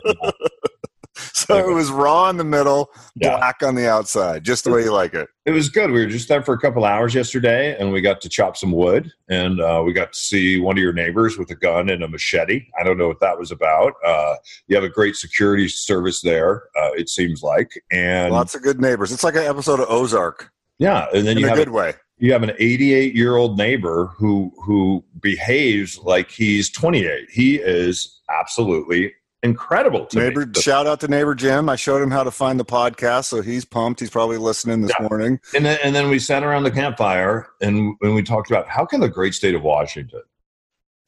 So 1.32 1.56
it 1.68 1.72
was 1.72 1.90
raw 1.90 2.28
in 2.30 2.36
the 2.36 2.44
middle, 2.44 2.90
Yeah. 3.16 3.36
black 3.38 3.62
on 3.64 3.74
the 3.74 3.88
outside, 3.88 4.44
just 4.44 4.64
the 4.64 4.70
way 4.70 4.84
you 4.84 4.92
like 4.92 5.14
it. 5.14 5.28
It 5.46 5.50
was 5.50 5.68
good. 5.68 5.90
We 5.90 6.00
were 6.04 6.06
just 6.10 6.28
there 6.28 6.42
for 6.42 6.54
a 6.54 6.58
couple 6.60 6.84
hours 6.84 7.14
yesterday, 7.14 7.76
and 7.78 7.90
we 7.90 8.00
got 8.00 8.20
to 8.20 8.28
chop 8.28 8.56
some 8.56 8.70
wood, 8.70 9.10
and 9.28 9.60
uh, 9.60 9.82
we 9.84 9.92
got 9.92 10.12
to 10.12 10.18
see 10.18 10.60
one 10.60 10.76
of 10.76 10.82
your 10.82 10.92
neighbors 10.92 11.36
with 11.36 11.50
a 11.50 11.56
gun 11.56 11.88
and 11.88 12.04
a 12.04 12.08
machete. 12.08 12.66
I 12.78 12.84
don't 12.84 12.98
know 12.98 13.08
what 13.08 13.18
that 13.20 13.36
was 13.36 13.50
about. 13.50 13.94
Uh, 14.04 14.36
you 14.68 14.76
have 14.76 14.84
a 14.84 14.88
great 14.88 15.16
security 15.16 15.68
service 15.68 16.20
there, 16.20 16.64
uh, 16.80 16.90
it 16.92 17.08
seems 17.08 17.42
like, 17.42 17.72
and 17.90 18.32
Lots 18.32 18.54
of 18.54 18.62
good 18.62 18.80
neighbors. 18.80 19.10
It's 19.10 19.24
like 19.24 19.34
an 19.34 19.42
episode 19.44 19.80
of 19.80 19.88
Ozark 19.90 20.52
yeah, 20.78 21.06
and 21.12 21.26
then 21.26 21.36
in 21.36 21.38
you 21.38 21.46
a 21.46 21.48
have 21.48 21.58
good 21.58 21.70
way. 21.70 21.94
You 22.18 22.32
have 22.32 22.42
an 22.42 22.52
88 22.58 23.14
year 23.14 23.36
old 23.36 23.56
neighbor 23.58 24.06
who 24.16 24.52
who 24.64 25.04
behaves 25.20 25.98
like 25.98 26.30
he's 26.30 26.70
28. 26.70 27.28
He 27.30 27.56
is 27.56 28.20
absolutely 28.30 29.12
incredible 29.44 30.04
to 30.06 30.18
Neighbor, 30.18 30.46
me. 30.46 30.60
shout 30.60 30.86
out 30.88 30.98
to 31.00 31.06
neighbor 31.08 31.32
Jim. 31.34 31.68
I 31.68 31.76
showed 31.76 32.02
him 32.02 32.10
how 32.10 32.24
to 32.24 32.30
find 32.30 32.58
the 32.58 32.64
podcast, 32.64 33.26
so 33.26 33.40
he's 33.40 33.64
pumped. 33.64 34.00
He's 34.00 34.10
probably 34.10 34.36
listening 34.36 34.80
this 34.80 34.90
Yeah. 34.98 35.06
morning. 35.08 35.38
And 35.54 35.64
then, 35.64 35.78
and 35.84 35.94
then 35.94 36.10
we 36.10 36.18
sat 36.18 36.42
around 36.42 36.64
the 36.64 36.72
campfire 36.72 37.46
and, 37.60 37.94
and 38.02 38.14
we 38.16 38.22
talked 38.24 38.50
about 38.50 38.68
how 38.68 38.84
can 38.84 38.98
the 39.00 39.08
great 39.08 39.34
state 39.34 39.54
of 39.54 39.62
Washington 39.62 40.22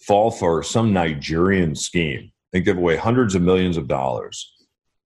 fall 0.07 0.31
for 0.31 0.63
some 0.63 0.93
Nigerian 0.93 1.75
scheme 1.75 2.31
and 2.53 2.65
give 2.65 2.77
away 2.79 2.97
hundreds 2.97 3.35
of 3.35 3.43
millions 3.43 3.77
of 3.77 3.89
dollars. 3.89 4.53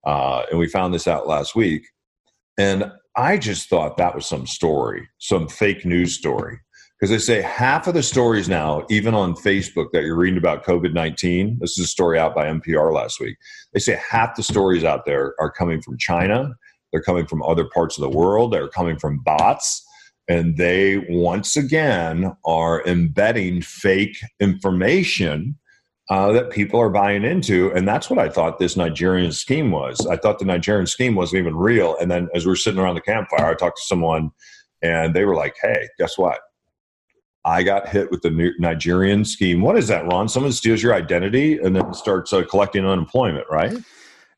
Uh, 0.05 0.43
and 0.51 0.59
we 0.59 0.67
found 0.69 0.93
this 0.93 1.07
out 1.07 1.27
last 1.27 1.55
week. 1.55 1.87
And 2.59 2.91
I 3.17 3.37
just 3.37 3.69
thought 3.69 3.97
that 3.97 4.13
was 4.13 4.25
some 4.25 4.45
story, 4.45 5.07
some 5.19 5.47
fake 5.47 5.85
news 5.85 6.17
story. 6.17 6.59
Because 6.99 7.09
they 7.09 7.19
say 7.19 7.41
half 7.41 7.87
of 7.87 7.93
the 7.93 8.03
stories 8.03 8.47
now, 8.47 8.85
even 8.89 9.13
on 9.13 9.35
Facebook 9.35 9.87
that 9.91 10.03
you're 10.03 10.15
reading 10.15 10.37
about 10.37 10.63
COVID 10.63 10.93
19, 10.93 11.57
this 11.59 11.77
is 11.77 11.85
a 11.85 11.87
story 11.87 12.17
out 12.17 12.33
by 12.33 12.45
NPR 12.45 12.93
last 12.93 13.19
week. 13.19 13.35
They 13.73 13.79
say 13.79 13.99
half 14.09 14.35
the 14.35 14.43
stories 14.43 14.85
out 14.85 15.05
there 15.05 15.33
are 15.39 15.51
coming 15.51 15.81
from 15.81 15.97
China, 15.97 16.55
they're 16.91 17.01
coming 17.01 17.25
from 17.25 17.43
other 17.43 17.65
parts 17.65 17.97
of 17.97 18.01
the 18.01 18.17
world, 18.17 18.53
they're 18.53 18.69
coming 18.69 18.97
from 18.97 19.19
bots, 19.19 19.85
and 20.29 20.55
they 20.57 21.05
once 21.09 21.57
again 21.57 22.35
are 22.45 22.85
embedding 22.85 23.61
fake 23.61 24.17
information 24.39 25.57
uh, 26.09 26.31
that 26.31 26.51
people 26.51 26.79
are 26.79 26.89
buying 26.89 27.23
into. 27.23 27.71
And 27.73 27.87
that's 27.87 28.09
what 28.09 28.19
I 28.19 28.29
thought 28.29 28.59
this 28.59 28.77
Nigerian 28.77 29.31
scheme 29.31 29.71
was. 29.71 30.05
I 30.05 30.17
thought 30.17 30.39
the 30.39 30.45
Nigerian 30.45 30.85
scheme 30.85 31.15
wasn't 31.15 31.39
even 31.39 31.55
real. 31.55 31.97
And 31.99 32.11
then 32.11 32.29
as 32.35 32.45
we 32.45 32.51
were 32.51 32.55
sitting 32.55 32.79
around 32.79 32.95
the 32.95 33.01
campfire, 33.01 33.47
I 33.47 33.55
talked 33.55 33.77
to 33.77 33.85
someone 33.85 34.31
and 34.81 35.15
they 35.15 35.25
were 35.25 35.35
like, 35.35 35.55
hey, 35.61 35.87
guess 35.97 36.17
what? 36.17 36.39
I 37.43 37.63
got 37.63 37.87
hit 37.87 38.09
with 38.09 38.21
the 38.21 38.53
Nigerian 38.59 39.23
scheme. 39.23 39.61
What 39.61 39.77
is 39.77 39.87
that, 39.87 40.05
Ron? 40.05 40.27
Someone 40.27 40.51
steals 40.51 40.81
your 40.81 40.95
identity 40.95 41.59
and 41.59 41.75
then 41.75 41.93
starts 41.93 42.33
uh, 42.33 42.43
collecting 42.43 42.85
unemployment, 42.85 43.45
right? 43.51 43.77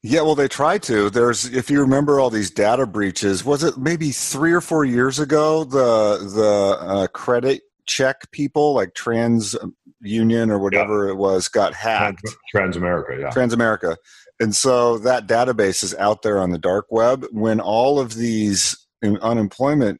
Yeah, 0.03 0.21
well, 0.21 0.35
they 0.35 0.47
tried 0.47 0.83
to. 0.83 1.09
There's, 1.09 1.45
if 1.45 1.69
you 1.69 1.81
remember 1.81 2.19
all 2.19 2.29
these 2.29 2.51
data 2.51 2.85
breaches, 2.85 3.43
was 3.43 3.63
it 3.63 3.77
maybe 3.77 4.11
three 4.11 4.51
or 4.51 4.61
four 4.61 4.85
years 4.85 5.19
ago? 5.19 5.63
The 5.63 6.17
the 6.35 6.77
uh, 6.79 7.07
credit 7.07 7.63
check 7.87 8.29
people, 8.31 8.73
like 8.73 8.93
Trans 8.93 9.55
Union 10.01 10.51
or 10.51 10.59
whatever 10.59 11.07
it 11.09 11.15
was, 11.15 11.47
got 11.47 11.73
hacked. 11.73 12.21
Transamerica, 12.53 13.19
yeah. 13.19 13.29
Transamerica. 13.31 13.95
And 14.39 14.55
so 14.55 14.97
that 14.99 15.27
database 15.27 15.83
is 15.83 15.95
out 15.95 16.21
there 16.21 16.39
on 16.39 16.51
the 16.51 16.59
dark 16.59 16.85
web. 16.89 17.25
When 17.31 17.59
all 17.59 17.99
of 17.99 18.15
these 18.15 18.77
unemployment 19.03 19.99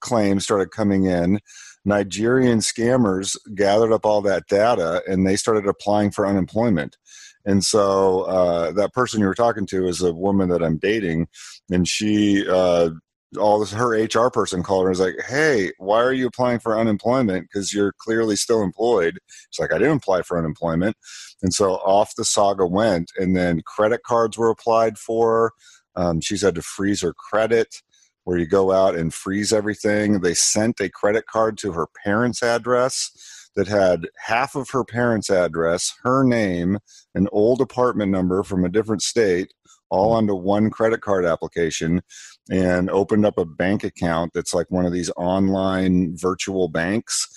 claims 0.00 0.44
started 0.44 0.70
coming 0.70 1.04
in, 1.04 1.40
Nigerian 1.84 2.58
scammers 2.58 3.36
gathered 3.54 3.92
up 3.92 4.04
all 4.06 4.20
that 4.22 4.46
data 4.48 5.02
and 5.08 5.26
they 5.26 5.36
started 5.36 5.66
applying 5.66 6.10
for 6.10 6.26
unemployment. 6.26 6.96
And 7.44 7.64
so 7.64 8.22
uh, 8.22 8.72
that 8.72 8.92
person 8.92 9.20
you 9.20 9.26
were 9.26 9.34
talking 9.34 9.66
to 9.66 9.86
is 9.86 10.00
a 10.02 10.12
woman 10.12 10.48
that 10.50 10.62
I'm 10.62 10.78
dating, 10.78 11.26
and 11.70 11.88
she 11.88 12.46
uh, 12.48 12.90
all 13.38 13.58
this 13.58 13.72
her 13.72 13.90
HR 13.90 14.30
person 14.30 14.62
called 14.62 14.84
her 14.84 14.90
and 14.90 14.98
was 14.98 15.00
like, 15.00 15.16
"Hey, 15.26 15.72
why 15.78 16.02
are 16.02 16.12
you 16.12 16.26
applying 16.26 16.58
for 16.58 16.78
unemployment? 16.78 17.48
Because 17.48 17.72
you're 17.72 17.94
clearly 17.98 18.36
still 18.36 18.62
employed." 18.62 19.18
It's 19.48 19.58
like 19.58 19.72
I 19.72 19.78
didn't 19.78 19.98
apply 19.98 20.22
for 20.22 20.38
unemployment, 20.38 20.96
and 21.42 21.52
so 21.54 21.74
off 21.76 22.14
the 22.16 22.24
saga 22.24 22.66
went. 22.66 23.10
And 23.16 23.36
then 23.36 23.62
credit 23.66 24.02
cards 24.04 24.36
were 24.38 24.50
applied 24.50 24.98
for. 24.98 25.52
Um, 25.96 26.20
she's 26.20 26.42
had 26.42 26.54
to 26.54 26.62
freeze 26.62 27.02
her 27.02 27.12
credit, 27.14 27.82
where 28.24 28.38
you 28.38 28.46
go 28.46 28.72
out 28.72 28.94
and 28.94 29.12
freeze 29.12 29.52
everything. 29.52 30.20
They 30.20 30.34
sent 30.34 30.80
a 30.80 30.88
credit 30.88 31.26
card 31.26 31.58
to 31.58 31.72
her 31.72 31.86
parents' 32.04 32.42
address 32.42 33.10
that 33.54 33.68
had 33.68 34.08
half 34.18 34.54
of 34.54 34.70
her 34.70 34.84
parents' 34.84 35.30
address, 35.30 35.94
her 36.02 36.24
name, 36.24 36.78
an 37.14 37.28
old 37.32 37.60
apartment 37.60 38.10
number 38.10 38.42
from 38.42 38.64
a 38.64 38.68
different 38.68 39.02
state, 39.02 39.52
all 39.92 40.12
onto 40.12 40.34
one 40.34 40.70
credit 40.70 41.00
card 41.00 41.24
application 41.24 42.02
and 42.50 42.90
opened 42.90 43.26
up 43.26 43.38
a 43.38 43.44
bank 43.44 43.84
account 43.84 44.32
that's 44.34 44.54
like 44.54 44.70
one 44.70 44.86
of 44.86 44.92
these 44.92 45.10
online 45.16 46.16
virtual 46.16 46.68
banks. 46.68 47.28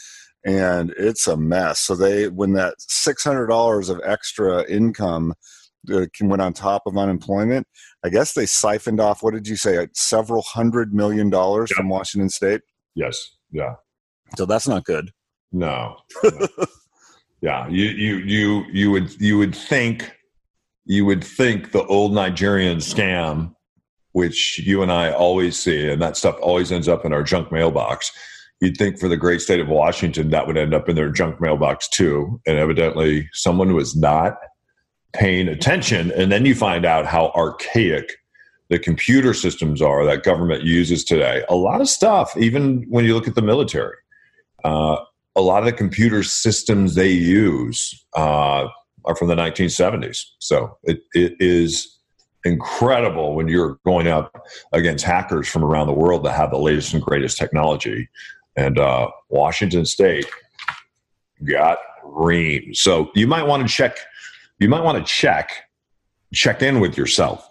And 0.46 0.94
it's 0.98 1.28
a 1.28 1.38
mess. 1.38 1.80
So 1.80 1.96
they 1.96 2.30
when 2.30 2.54
that 2.54 2.76
$600 2.80 3.90
of 3.90 4.02
extra 4.04 4.64
income 4.70 5.34
uh, 5.92 6.06
went 6.22 6.42
on 6.42 6.52
top 6.52 6.82
of 6.88 6.98
unemployment 6.98 7.68
i 8.04 8.10
guess 8.10 8.34
they 8.34 8.48
siphoned 8.48 9.00
off 9.00 9.22
what 9.22 9.36
did 9.36 9.48
you 9.48 9.56
say 9.56 9.88
several 9.94 10.42
hundred 10.42 10.96
million 10.96 11.30
dollars 11.30 11.72
from 11.72 11.90
washington 11.90 12.28
state? 12.28 12.62
Yes. 12.96 13.38
Yeah. 13.52 13.76
So 14.38 14.46
that's 14.46 14.68
not 14.68 14.86
good. 14.86 15.12
No, 15.52 15.98
no. 16.24 16.48
yeah. 17.42 17.68
You 17.68 17.86
you 17.86 18.16
you 18.18 18.66
you 18.72 18.92
would 18.92 19.22
you 19.22 19.38
would 19.38 19.56
think 19.56 20.15
you 20.86 21.06
would 21.06 21.24
think 21.24 21.72
the 21.72 21.84
old 21.86 22.14
Nigerian 22.14 22.78
scam, 22.78 23.54
which 24.12 24.60
you 24.60 24.82
and 24.82 24.92
I 24.92 25.12
always 25.12 25.58
see, 25.58 25.90
and 25.90 26.02
that 26.02 26.16
stuff 26.16 26.38
always 26.42 26.72
ends 26.72 26.88
up 26.88 27.06
in 27.06 27.14
our 27.14 27.24
junk 27.24 27.52
mailbox. 27.52 28.12
You'd 28.62 28.78
think 28.78 29.00
for 29.00 29.10
the 29.10 29.18
great 29.18 29.42
state 29.42 29.60
of 29.60 29.68
Washington 29.68 30.30
that 30.30 30.48
would 30.48 30.58
end 30.58 30.74
up 30.74 30.88
in 30.88 30.96
their 30.96 31.10
junk 31.10 31.42
mailbox 31.42 31.90
too. 31.90 32.40
And 32.48 32.58
evidently, 32.58 33.30
someone 33.34 33.74
was 33.74 33.96
not 33.96 34.38
paying 35.14 35.48
attention. 35.48 36.12
And 36.12 36.32
then 36.32 36.46
you 36.46 36.56
find 36.56 36.86
out 36.86 37.06
how 37.06 37.32
archaic 37.36 38.14
the 38.70 38.80
computer 38.80 39.34
systems 39.34 39.82
are 39.82 40.06
that 40.06 40.24
government 40.24 40.64
uses 40.64 41.04
today. 41.04 41.44
A 41.50 41.56
lot 41.56 41.82
of 41.82 41.90
stuff, 41.90 42.36
even 42.38 42.86
when 42.90 43.06
you 43.06 43.14
look 43.14 43.28
at 43.28 43.36
the 43.36 43.42
military, 43.42 43.96
uh, 44.64 44.98
a 45.36 45.42
lot 45.42 45.60
of 45.60 45.66
the 45.66 45.74
computer 45.74 46.24
systems 46.24 46.96
they 46.96 47.10
use. 47.10 48.06
Uh, 48.16 48.68
are 49.06 49.16
from 49.16 49.28
the 49.28 49.36
1970s. 49.36 50.26
So 50.40 50.78
it, 50.84 51.02
it 51.14 51.36
is 51.40 51.98
incredible 52.44 53.36
when 53.36 53.48
you're 53.48 53.80
going 53.86 54.08
up 54.08 54.46
against 54.72 55.04
hackers 55.04 55.48
from 55.48 55.64
around 55.64 55.88
the 55.88 55.94
world 55.94 56.24
that 56.26 56.34
have 56.34 56.52
the 56.52 56.60
latest 56.60 56.94
and 56.94 57.02
greatest 57.02 57.38
technology. 57.38 58.08
And 58.56 58.80
uh, 58.80 59.10
Washington 59.30 59.86
State 59.86 60.28
got 61.44 61.80
reamed. 62.04 62.76
So 62.76 63.12
you 63.16 63.28
might 63.28 63.44
want 63.44 63.68
to 63.68 63.74
check. 63.74 63.98
You 64.60 64.70
might 64.70 64.84
want 64.84 64.98
to 64.98 65.04
check 65.12 65.52
check 66.34 66.62
in 66.62 66.80
with 66.80 66.98
yourself 66.98 67.50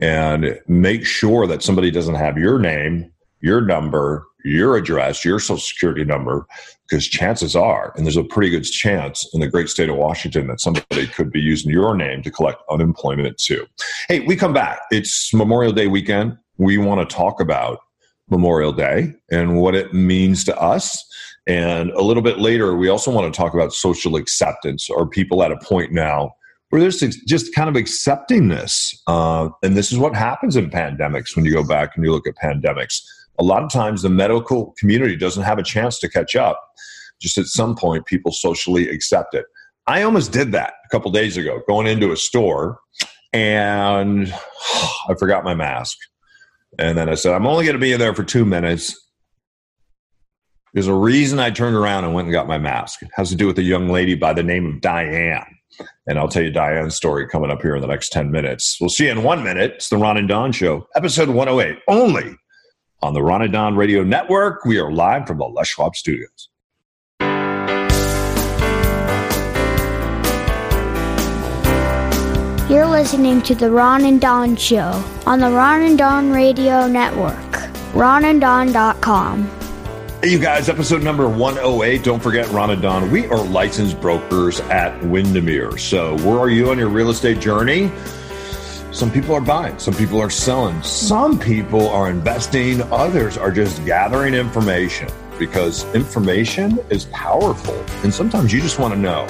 and 0.00 0.60
make 0.68 1.04
sure 1.04 1.46
that 1.46 1.62
somebody 1.62 1.90
doesn't 1.90 2.14
have 2.14 2.38
your 2.38 2.58
name, 2.58 3.12
your 3.40 3.60
number, 3.60 4.26
your 4.44 4.76
address, 4.76 5.24
your 5.24 5.38
social 5.38 5.58
security 5.58 6.04
number, 6.04 6.46
because 6.88 7.06
chances 7.06 7.54
are, 7.54 7.92
and 7.96 8.04
there's 8.04 8.16
a 8.16 8.24
pretty 8.24 8.50
good 8.50 8.64
chance 8.64 9.28
in 9.32 9.40
the 9.40 9.48
great 9.48 9.68
state 9.68 9.88
of 9.88 9.96
Washington 9.96 10.48
that 10.48 10.60
somebody 10.60 11.06
could 11.06 11.30
be 11.30 11.40
using 11.40 11.70
your 11.70 11.94
name 11.94 12.22
to 12.22 12.30
collect 12.30 12.62
unemployment 12.70 13.38
too. 13.38 13.66
Hey, 14.08 14.20
we 14.20 14.36
come 14.36 14.52
back. 14.52 14.80
It's 14.90 15.32
Memorial 15.32 15.72
Day 15.72 15.86
weekend. 15.86 16.36
We 16.58 16.78
want 16.78 17.08
to 17.08 17.14
talk 17.14 17.40
about 17.40 17.80
Memorial 18.28 18.72
Day 18.72 19.14
and 19.30 19.56
what 19.56 19.74
it 19.74 19.92
means 19.94 20.44
to 20.44 20.58
us. 20.58 21.04
And 21.46 21.90
a 21.90 22.02
little 22.02 22.22
bit 22.22 22.38
later, 22.38 22.76
we 22.76 22.88
also 22.88 23.10
want 23.10 23.32
to 23.32 23.36
talk 23.36 23.54
about 23.54 23.72
social 23.72 24.16
acceptance. 24.16 24.88
Are 24.90 25.06
people 25.06 25.42
at 25.42 25.50
a 25.50 25.56
point 25.58 25.92
now 25.92 26.32
where 26.68 26.80
there's 26.80 27.00
just 27.00 27.54
kind 27.54 27.68
of 27.68 27.76
accepting 27.76 28.48
this? 28.48 29.00
Uh, 29.06 29.48
and 29.62 29.76
this 29.76 29.90
is 29.90 29.98
what 29.98 30.14
happens 30.14 30.56
in 30.56 30.70
pandemics 30.70 31.34
when 31.34 31.44
you 31.44 31.52
go 31.52 31.66
back 31.66 31.96
and 31.96 32.04
you 32.04 32.12
look 32.12 32.26
at 32.26 32.36
pandemics 32.36 33.00
a 33.40 33.44
lot 33.44 33.62
of 33.62 33.70
times 33.70 34.02
the 34.02 34.10
medical 34.10 34.74
community 34.78 35.16
doesn't 35.16 35.44
have 35.44 35.58
a 35.58 35.62
chance 35.62 35.98
to 35.98 36.08
catch 36.08 36.36
up. 36.36 36.62
Just 37.20 37.38
at 37.38 37.46
some 37.46 37.74
point, 37.74 38.06
people 38.06 38.32
socially 38.32 38.88
accept 38.88 39.34
it. 39.34 39.46
I 39.86 40.02
almost 40.02 40.30
did 40.30 40.52
that 40.52 40.74
a 40.84 40.88
couple 40.90 41.10
days 41.10 41.36
ago, 41.36 41.62
going 41.66 41.86
into 41.86 42.12
a 42.12 42.16
store, 42.16 42.78
and 43.32 44.32
I 45.08 45.14
forgot 45.18 45.42
my 45.42 45.54
mask. 45.54 45.96
And 46.78 46.96
then 46.96 47.08
I 47.08 47.14
said, 47.14 47.32
I'm 47.34 47.46
only 47.46 47.64
going 47.64 47.74
to 47.74 47.80
be 47.80 47.92
in 47.92 47.98
there 47.98 48.14
for 48.14 48.22
two 48.22 48.44
minutes. 48.44 48.96
There's 50.72 50.86
a 50.86 50.94
reason 50.94 51.40
I 51.40 51.50
turned 51.50 51.74
around 51.74 52.04
and 52.04 52.14
went 52.14 52.26
and 52.26 52.32
got 52.32 52.46
my 52.46 52.58
mask. 52.58 53.02
It 53.02 53.08
has 53.14 53.30
to 53.30 53.36
do 53.36 53.46
with 53.46 53.58
a 53.58 53.62
young 53.62 53.88
lady 53.88 54.14
by 54.14 54.34
the 54.34 54.42
name 54.42 54.66
of 54.66 54.80
Diane. 54.80 55.56
And 56.06 56.18
I'll 56.18 56.28
tell 56.28 56.42
you 56.42 56.50
Diane's 56.50 56.94
story 56.94 57.26
coming 57.26 57.50
up 57.50 57.62
here 57.62 57.74
in 57.74 57.80
the 57.80 57.88
next 57.88 58.12
10 58.12 58.30
minutes. 58.30 58.76
We'll 58.80 58.90
see 58.90 59.06
you 59.06 59.10
in 59.10 59.22
one 59.22 59.42
minute. 59.42 59.72
It's 59.76 59.88
the 59.88 59.96
Ron 59.96 60.18
and 60.18 60.28
Don 60.28 60.52
Show, 60.52 60.86
episode 60.94 61.30
108, 61.30 61.78
only 61.88 62.36
on 63.02 63.14
the 63.14 63.22
Ron 63.22 63.42
and 63.42 63.52
Don 63.52 63.76
Radio 63.76 64.02
Network. 64.02 64.64
We 64.64 64.78
are 64.78 64.92
live 64.92 65.26
from 65.26 65.38
the 65.38 65.46
Les 65.46 65.68
Schwab 65.68 65.96
Studios. 65.96 66.48
You're 72.70 72.86
listening 72.86 73.42
to 73.42 73.54
the 73.56 73.68
Ron 73.68 74.04
and 74.04 74.20
Don 74.20 74.54
Show 74.54 75.02
on 75.26 75.40
the 75.40 75.50
Ron 75.50 75.82
and 75.82 75.98
Don 75.98 76.30
Radio 76.30 76.86
Network. 76.86 77.34
RonandDon.com. 77.94 79.50
Hey, 80.22 80.28
you 80.28 80.38
guys, 80.38 80.68
episode 80.68 81.02
number 81.02 81.28
108. 81.28 82.04
Don't 82.04 82.22
forget, 82.22 82.48
Ron 82.50 82.70
and 82.70 82.80
Don, 82.80 83.10
we 83.10 83.26
are 83.26 83.42
licensed 83.42 84.00
brokers 84.00 84.60
at 84.60 85.02
Windermere. 85.02 85.78
So, 85.78 86.16
where 86.18 86.38
are 86.38 86.50
you 86.50 86.70
on 86.70 86.78
your 86.78 86.90
real 86.90 87.10
estate 87.10 87.40
journey? 87.40 87.90
Some 88.92 89.12
people 89.12 89.36
are 89.36 89.40
buying, 89.40 89.78
some 89.78 89.94
people 89.94 90.20
are 90.20 90.30
selling, 90.30 90.82
some 90.82 91.38
people 91.38 91.88
are 91.90 92.10
investing, 92.10 92.82
others 92.92 93.38
are 93.38 93.52
just 93.52 93.84
gathering 93.86 94.34
information 94.34 95.08
because 95.38 95.84
information 95.94 96.80
is 96.90 97.04
powerful. 97.06 97.74
And 98.02 98.12
sometimes 98.12 98.52
you 98.52 98.60
just 98.60 98.80
want 98.80 98.92
to 98.92 98.98
know 98.98 99.26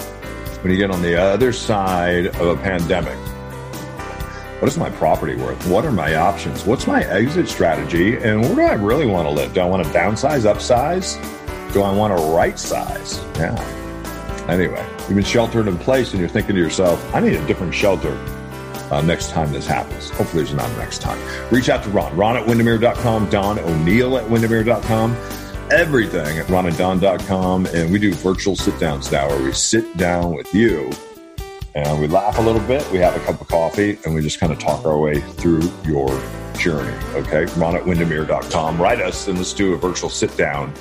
when 0.63 0.73
you 0.73 0.79
get 0.79 0.91
on 0.91 1.03
the 1.03 1.15
other 1.15 1.53
side 1.53 2.29
of 2.29 2.41
a 2.41 2.57
pandemic 2.57 3.19
what 4.61 4.69
is 4.69 4.77
my 4.77 4.91
property 4.91 5.37
worth? 5.37 5.67
What 5.69 5.87
are 5.87 5.91
my 5.91 6.17
options? 6.17 6.67
What's 6.67 6.87
my 6.87 7.03
exit 7.05 7.49
strategy? 7.49 8.19
And 8.19 8.43
where 8.43 8.57
do 8.57 8.63
I 8.63 8.75
really 8.75 9.07
want 9.07 9.27
to 9.27 9.33
live? 9.33 9.55
Do 9.55 9.63
I 9.63 9.65
want 9.65 9.87
to 9.87 9.91
downsize, 9.91 10.41
upsize? 10.41 11.17
Do 11.73 11.81
I 11.81 11.91
want 11.91 12.15
to 12.15 12.23
right 12.25 12.59
size? 12.59 13.25
Yeah. 13.37 13.57
Anyway, 14.51 14.87
you've 15.09 15.15
been 15.15 15.25
sheltered 15.25 15.67
in 15.67 15.79
place 15.79 16.11
and 16.11 16.21
you're 16.21 16.29
thinking 16.29 16.57
to 16.57 16.61
yourself, 16.61 17.03
I 17.15 17.21
need 17.21 17.37
a 17.37 17.47
different 17.47 17.75
shelter 17.75 18.13
uh, 18.91 19.01
next 19.01 19.31
time 19.31 19.53
this 19.53 19.67
happens. 19.67 20.11
Hopefully, 20.11 20.43
there's 20.43 20.55
not 20.55 20.71
next 20.79 21.01
time. 21.01 21.19
Reach 21.51 21.69
out 21.69 21.83
to 21.85 21.91
Ron, 21.91 22.17
ron 22.17 22.37
at 22.37 22.47
windermere.com, 22.47 23.31
Don 23.31 23.59
O'Neill 23.59 24.17
at 24.19 24.29
windermere.com, 24.29 25.17
everything 25.71 26.39
at 26.39 26.47
ronanddon.com. 26.47 27.67
And 27.67 27.93
we 27.93 27.99
do 27.99 28.13
virtual 28.15 28.57
sit 28.57 28.79
downs 28.79 29.11
now 29.11 29.29
where 29.29 29.43
we 29.43 29.53
sit 29.53 29.97
down 29.97 30.35
with 30.35 30.53
you 30.55 30.91
and 31.75 32.01
we 32.01 32.09
laugh 32.09 32.39
a 32.39 32.43
little 32.43 32.61
bit. 32.63 32.89
We 32.91 32.99
have 32.99 33.17
a 33.17 33.21
cup 33.21 33.41
of 33.41 33.49
coffee 33.49 33.99
and 34.05 34.15
we 34.15 34.23
just 34.23 34.41
kind 34.41 34.53
of 34.53 34.59
talk 34.59 34.85
our 34.85 34.99
way 34.99 35.21
through 35.21 35.71
your 35.85 36.09
journey. 36.59 36.97
Okay. 37.15 37.45
Ron 37.59 37.77
at 37.77 37.87
windermere.com. 37.87 38.81
Write 38.81 39.01
us 39.01 39.29
and 39.29 39.39
let's 39.39 39.53
do 39.53 39.75
a 39.75 39.79
virtual 39.79 40.11
sit 40.11 40.37
down. 40.37 40.73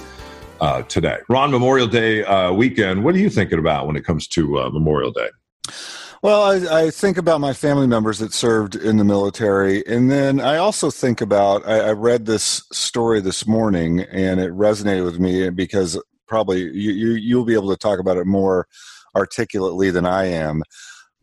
Uh, 0.59 0.81
today, 0.83 1.17
Ron, 1.29 1.51
Memorial 1.51 1.87
Day 1.87 2.21
uh, 2.23 2.51
weekend. 2.51 3.05
What 3.05 3.15
are 3.15 3.19
you 3.19 3.29
thinking 3.29 3.59
about 3.59 3.87
when 3.87 3.95
it 3.95 4.03
comes 4.03 4.27
to 4.29 4.59
uh, 4.59 4.69
Memorial 4.69 5.11
Day? 5.11 5.29
Well, 6.21 6.41
I, 6.41 6.81
I, 6.81 6.89
think 6.89 7.17
about 7.17 7.39
my 7.39 7.53
family 7.53 7.87
members 7.87 8.19
that 8.19 8.33
served 8.33 8.75
in 8.75 8.97
the 8.97 9.05
military. 9.05 9.85
And 9.87 10.11
then 10.11 10.41
I 10.41 10.57
also 10.57 10.91
think 10.91 11.21
about, 11.21 11.65
I, 11.65 11.79
I, 11.79 11.91
read 11.91 12.25
this 12.25 12.61
story 12.73 13.21
this 13.21 13.47
morning 13.47 14.01
and 14.01 14.41
it 14.41 14.51
resonated 14.51 15.05
with 15.05 15.17
me 15.17 15.49
because 15.49 15.97
probably 16.27 16.59
you, 16.59 16.91
you, 16.91 17.11
you'll 17.11 17.45
be 17.45 17.53
able 17.53 17.69
to 17.69 17.77
talk 17.77 17.99
about 17.99 18.17
it 18.17 18.27
more 18.27 18.67
articulately 19.15 19.91
than 19.91 20.05
I 20.05 20.25
am. 20.25 20.61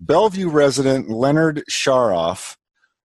Bellevue 0.00 0.49
resident 0.49 1.11
Leonard 1.11 1.62
Sharoff 1.71 2.57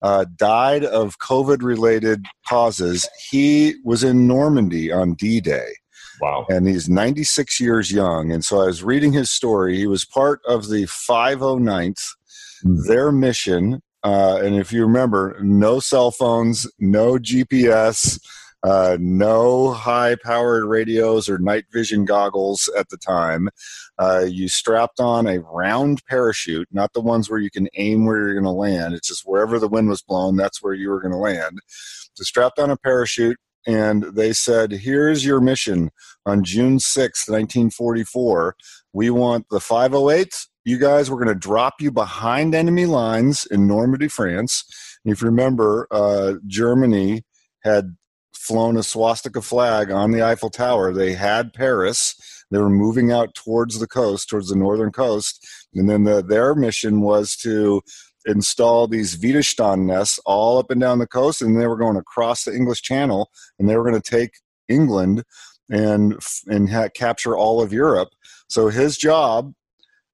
uh, 0.03 0.25
died 0.37 0.85
of 0.85 1.19
COVID 1.19 1.63
related 1.63 2.25
causes. 2.49 3.09
He 3.31 3.77
was 3.85 4.03
in 4.03 4.27
Normandy 4.27 4.91
on 4.91 5.15
D 5.15 5.41
Day. 5.41 5.69
Wow. 6.21 6.47
And 6.49 6.67
he's 6.67 6.89
96 6.89 7.61
years 7.61 7.93
young. 7.93 8.33
And 8.33 8.45
so 8.45 8.61
I 8.63 8.67
was 8.67 8.83
reading 8.83 9.13
his 9.13 9.31
story. 9.31 9.77
He 9.77 9.87
was 9.87 10.05
part 10.05 10.41
of 10.47 10.69
the 10.69 10.85
509th. 10.85 12.03
Mm-hmm. 12.65 12.89
Their 12.89 13.13
mission 13.13 13.83
Uh, 14.03 14.41
and 14.43 14.55
if 14.55 14.73
you 14.73 14.83
remember, 14.87 15.37
no 15.43 15.81
cell 15.81 16.11
phones, 16.13 16.67
no 16.79 17.15
GPS, 17.19 18.21
uh, 18.63 18.97
no 19.01 19.73
high 19.73 20.17
powered 20.25 20.65
radios 20.65 21.29
or 21.29 21.39
night 21.39 21.65
vision 21.73 22.05
goggles 22.05 22.71
at 22.79 22.89
the 22.89 22.97
time. 22.97 23.49
Uh, 23.99 24.25
you 24.29 24.49
strapped 24.49 25.01
on 25.01 25.27
a 25.27 25.41
round 25.41 26.05
parachute, 26.07 26.69
not 26.71 26.93
the 26.93 27.01
ones 27.01 27.29
where 27.29 27.41
you 27.41 27.51
can 27.51 27.69
aim 27.77 28.07
where 28.07 28.19
you're 28.19 28.35
going 28.35 28.45
to 28.45 28.51
land. 28.51 28.95
It's 28.95 29.09
just 29.09 29.25
wherever 29.25 29.59
the 29.59 29.69
wind 29.69 29.89
was 29.89 30.03
blowing, 30.03 30.37
that's 30.37 30.63
where 30.63 30.75
you 30.75 30.89
were 30.89 31.01
going 31.01 31.13
to 31.13 31.19
land. 31.19 31.59
So 32.15 32.23
strapped 32.25 32.59
on 32.59 32.71
a 32.71 32.77
parachute, 32.77 33.39
and 33.67 34.05
they 34.15 34.33
said, 34.33 34.71
Here's 34.73 35.25
your 35.25 35.41
mission 35.41 35.91
on 36.25 36.45
June 36.45 36.79
6th, 36.79 37.29
1944. 37.29 38.57
We 38.93 39.11
want 39.11 39.47
the 39.51 39.59
508s. 39.59 40.47
You 40.65 40.79
guys, 40.79 41.11
we're 41.11 41.23
going 41.23 41.35
to 41.35 41.35
drop 41.35 41.75
you 41.81 41.93
behind 41.93 42.55
enemy 42.55 42.87
lines 42.87 43.47
in 43.47 43.67
Normandy, 43.67 44.09
France. 44.09 44.65
And 45.05 45.13
if 45.13 45.21
you 45.21 45.27
remember, 45.27 45.87
uh, 45.91 46.35
Germany 46.47 47.25
had 47.63 47.97
flown 48.35 48.77
a 48.77 48.83
swastika 48.83 49.43
flag 49.43 49.91
on 49.91 50.11
the 50.11 50.23
Eiffel 50.23 50.51
Tower. 50.51 50.93
They 50.93 51.15
had 51.15 51.53
Paris. 51.53 52.15
They 52.51 52.59
were 52.59 52.71
moving 52.71 53.11
out 53.11 53.35
towards 53.35 53.79
the 53.79 53.89
coast, 53.89 54.29
towards 54.29 54.49
the 54.49 54.57
northern 54.57 54.93
coast. 54.93 55.47
And 55.75 55.89
then 55.89 56.05
the, 56.05 56.23
their 56.23 56.55
mission 56.55 57.01
was 57.01 57.37
to 57.37 57.83
install 58.27 58.87
these 58.87 59.17
Widerstand 59.17 59.87
nests 59.87 60.19
all 60.27 60.59
up 60.59 60.71
and 60.71 60.81
down 60.81 60.99
the 60.99 61.07
coast. 61.07 61.43
And 61.43 61.61
they 61.61 61.67
were 61.67 61.77
going 61.77 61.97
across 61.97 62.45
the 62.45 62.55
English 62.55 62.83
Channel 62.83 63.31
and 63.59 63.69
they 63.69 63.77
were 63.77 63.89
going 63.89 64.01
to 64.01 64.11
take 64.11 64.39
England 64.69 65.25
and, 65.71 66.17
and 66.47 66.71
ha- 66.71 66.89
capture 66.95 67.37
all 67.37 67.63
of 67.63 67.73
Europe. 67.73 68.11
So 68.49 68.69
his 68.69 68.97
job 68.97 69.53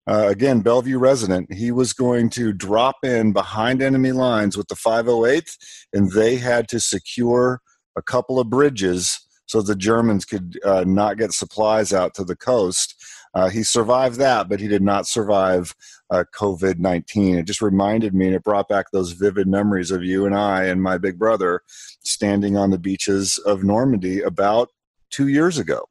uh, 0.08 0.26
again, 0.28 0.60
Bellevue 0.60 0.98
resident, 0.98 1.52
he 1.52 1.70
was 1.70 1.92
going 1.92 2.28
to 2.30 2.52
drop 2.52 2.96
in 3.04 3.32
behind 3.32 3.80
enemy 3.80 4.10
lines 4.10 4.56
with 4.56 4.66
the 4.66 4.74
508, 4.74 5.56
and 5.92 6.10
they 6.10 6.36
had 6.36 6.68
to 6.70 6.80
secure 6.80 7.60
a 7.96 8.02
couple 8.02 8.40
of 8.40 8.50
bridges 8.50 9.20
so 9.46 9.62
the 9.62 9.76
Germans 9.76 10.24
could 10.24 10.58
uh, 10.64 10.84
not 10.86 11.18
get 11.18 11.32
supplies 11.32 11.92
out 11.92 12.14
to 12.14 12.24
the 12.24 12.34
coast. 12.34 12.96
Uh, 13.34 13.48
he 13.48 13.62
survived 13.62 14.16
that, 14.16 14.48
but 14.48 14.60
he 14.60 14.68
did 14.68 14.82
not 14.82 15.06
survive 15.06 15.74
uh, 16.10 16.24
COVID 16.34 16.78
19. 16.78 17.38
It 17.38 17.46
just 17.46 17.62
reminded 17.62 18.14
me 18.14 18.26
and 18.26 18.34
it 18.34 18.44
brought 18.44 18.68
back 18.68 18.86
those 18.90 19.12
vivid 19.12 19.48
memories 19.48 19.90
of 19.90 20.04
you 20.04 20.26
and 20.26 20.34
I 20.34 20.64
and 20.64 20.82
my 20.82 20.98
big 20.98 21.18
brother 21.18 21.62
standing 22.00 22.56
on 22.56 22.70
the 22.70 22.78
beaches 22.78 23.38
of 23.38 23.64
Normandy 23.64 24.20
about 24.20 24.68
two 25.10 25.28
years 25.28 25.58
ago. 25.58 25.88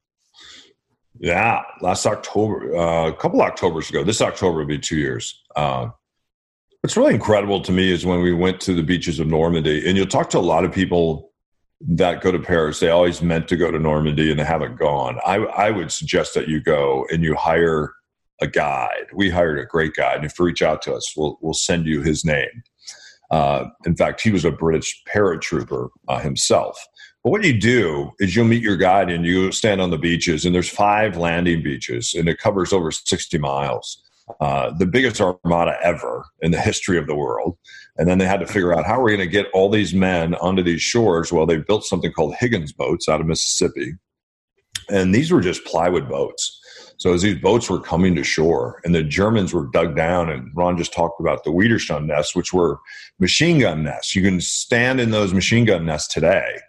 Yeah, 1.20 1.62
last 1.82 2.06
October, 2.06 2.76
uh, 2.76 3.10
a 3.10 3.14
couple 3.14 3.42
of 3.42 3.48
Octobers 3.48 3.90
ago. 3.90 4.04
This 4.04 4.22
October 4.22 4.60
will 4.60 4.66
be 4.66 4.80
two 4.80 4.98
years. 4.98 5.42
Uh, 5.56 5.90
what's 6.82 6.98
really 6.98 7.14
incredible 7.14 7.62
to 7.62 7.72
me 7.72 7.92
is 7.92 8.06
when 8.06 8.22
we 8.22 8.34
went 8.34 8.60
to 8.62 8.74
the 8.74 8.82
beaches 8.82 9.20
of 9.20 9.28
Normandy, 9.28 9.88
and 9.88 9.98
you'll 9.98 10.08
talk 10.08 10.30
to 10.32 10.40
a 10.40 10.40
lot 10.40 10.66
of 10.66 10.72
people 10.72 11.31
that 11.88 12.22
go 12.22 12.32
to 12.32 12.40
Paris, 12.40 12.80
they 12.80 12.90
always 12.90 13.22
meant 13.22 13.48
to 13.48 13.58
go 13.58 13.72
to 13.72 13.80
Normandy 13.80 14.30
and 14.30 14.40
they 14.40 14.44
haven't 14.44 14.78
gone. 14.78 15.20
I, 15.26 15.38
I 15.38 15.72
would 15.72 15.92
suggest 15.92 16.34
that 16.36 16.48
you 16.48 16.62
go 16.62 17.06
and 17.12 17.24
you 17.24 17.36
hire 17.36 17.94
a 18.42 18.48
guide. 18.48 19.08
We 19.14 19.30
hired 19.30 19.60
a 19.60 19.66
great 19.66 19.94
guide, 19.94 20.18
and 20.18 20.26
if 20.26 20.38
you 20.38 20.46
reach 20.46 20.62
out 20.62 20.82
to 20.84 20.94
us, 20.94 21.14
we'll 21.16 21.38
we'll 21.42 21.54
send 21.54 21.86
you 21.86 22.02
his 22.02 22.26
name. 22.26 22.64
Uh, 23.30 23.66
in 23.86 23.96
fact, 23.96 24.22
he 24.22 24.32
was 24.32 24.44
a 24.44 24.52
British 24.52 25.02
paratrooper 25.08 25.90
uh, 26.10 26.20
himself. 26.20 26.78
But 27.24 27.30
what 27.30 27.44
you 27.46 27.58
do 27.58 28.12
is 28.20 28.36
you'll 28.36 28.46
meet 28.46 28.64
your 28.64 28.78
guide 28.78 29.10
and 29.10 29.26
you 29.26 29.52
stand 29.52 29.80
on 29.80 29.92
the 29.92 29.98
beaches, 29.98 30.44
and 30.44 30.54
there's 30.54 30.70
five 30.70 31.18
landing 31.18 31.64
beaches, 31.64 32.14
and 32.18 32.28
it 32.28 32.40
covers 32.40 32.74
over 32.74 32.92
60 32.92 33.38
miles. 33.38 34.01
Uh, 34.40 34.72
the 34.78 34.86
biggest 34.86 35.22
armada 35.22 35.78
ever 35.84 36.26
in 36.42 36.52
the 36.52 36.60
history 36.60 36.98
of 36.98 37.08
the 37.08 37.16
world. 37.16 37.58
And 37.98 38.08
then 38.08 38.18
they 38.18 38.26
had 38.26 38.40
to 38.40 38.48
figure 38.48 38.74
out 38.74 38.86
how 38.86 39.00
are 39.00 39.04
we 39.04 39.16
going 39.16 39.28
to 39.28 39.32
get 39.32 39.52
all 39.54 39.70
these 39.70 39.94
men 39.94 40.36
onto 40.36 40.64
these 40.64 40.82
shores? 40.82 41.32
Well, 41.32 41.46
they 41.46 41.58
built 41.58 41.84
something 41.84 42.12
called 42.12 42.36
Higgins 42.36 42.72
boats 42.72 43.10
out 43.10 43.22
of 43.22 43.28
Mississippi. 43.28 43.94
And 44.90 45.14
these 45.14 45.32
were 45.32 45.42
just 45.42 45.66
plywood 45.66 46.10
boats. 46.10 46.58
So 46.98 47.14
as 47.14 47.24
these 47.24 47.40
boats 47.40 47.70
were 47.70 47.80
coming 47.80 48.16
to 48.16 48.24
shore 48.24 48.80
and 48.84 48.94
the 48.94 49.04
Germans 49.04 49.54
were 49.54 49.68
dug 49.74 49.96
down, 49.96 50.30
and 50.30 50.52
Ron 50.56 50.78
just 50.78 50.94
talked 50.94 51.20
about 51.20 51.44
the 51.44 51.52
Widerstand 51.52 52.06
nests, 52.06 52.36
which 52.36 52.54
were 52.54 52.80
machine 53.20 53.60
gun 53.60 53.84
nests. 53.84 54.16
You 54.16 54.22
can 54.22 54.40
stand 54.40 55.02
in 55.02 55.12
those 55.12 55.34
machine 55.34 55.66
gun 55.66 55.86
nests 55.86 56.14
today 56.14 56.60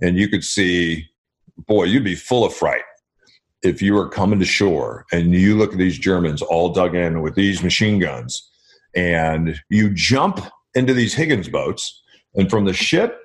and 0.00 0.16
you 0.16 0.28
could 0.28 0.44
see, 0.44 1.08
boy, 1.56 1.84
you'd 1.84 2.04
be 2.04 2.14
full 2.14 2.44
of 2.44 2.54
fright 2.54 2.82
if 3.62 3.82
you 3.82 3.94
were 3.94 4.08
coming 4.08 4.38
to 4.38 4.44
shore 4.44 5.04
and 5.12 5.32
you 5.32 5.56
look 5.56 5.72
at 5.72 5.78
these 5.78 5.98
Germans 5.98 6.42
all 6.42 6.72
dug 6.72 6.94
in 6.94 7.22
with 7.22 7.34
these 7.34 7.62
machine 7.62 7.98
guns 7.98 8.48
and 8.94 9.60
you 9.68 9.90
jump 9.92 10.40
into 10.74 10.94
these 10.94 11.14
Higgins 11.14 11.48
boats 11.48 12.02
and 12.34 12.48
from 12.50 12.64
the 12.64 12.72
ship 12.72 13.20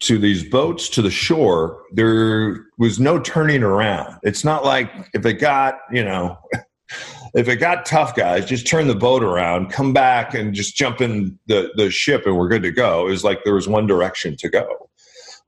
to 0.00 0.18
these 0.18 0.48
boats 0.48 0.88
to 0.90 1.02
the 1.02 1.10
shore, 1.10 1.82
there 1.92 2.66
was 2.78 2.98
no 2.98 3.18
turning 3.20 3.62
around. 3.62 4.18
It's 4.22 4.44
not 4.44 4.64
like 4.64 4.90
if 5.14 5.24
it 5.24 5.34
got, 5.34 5.78
you 5.92 6.04
know, 6.04 6.38
if 7.34 7.48
it 7.48 7.56
got 7.56 7.86
tough 7.86 8.14
guys, 8.14 8.46
just 8.46 8.66
turn 8.66 8.88
the 8.88 8.94
boat 8.94 9.22
around, 9.22 9.70
come 9.70 9.92
back 9.92 10.34
and 10.34 10.54
just 10.54 10.76
jump 10.76 11.00
in 11.00 11.38
the, 11.46 11.72
the 11.76 11.90
ship 11.90 12.26
and 12.26 12.36
we're 12.36 12.48
good 12.48 12.62
to 12.62 12.72
go. 12.72 13.06
It 13.06 13.10
was 13.10 13.24
like 13.24 13.40
there 13.44 13.54
was 13.54 13.68
one 13.68 13.86
direction 13.86 14.36
to 14.38 14.48
go. 14.48 14.90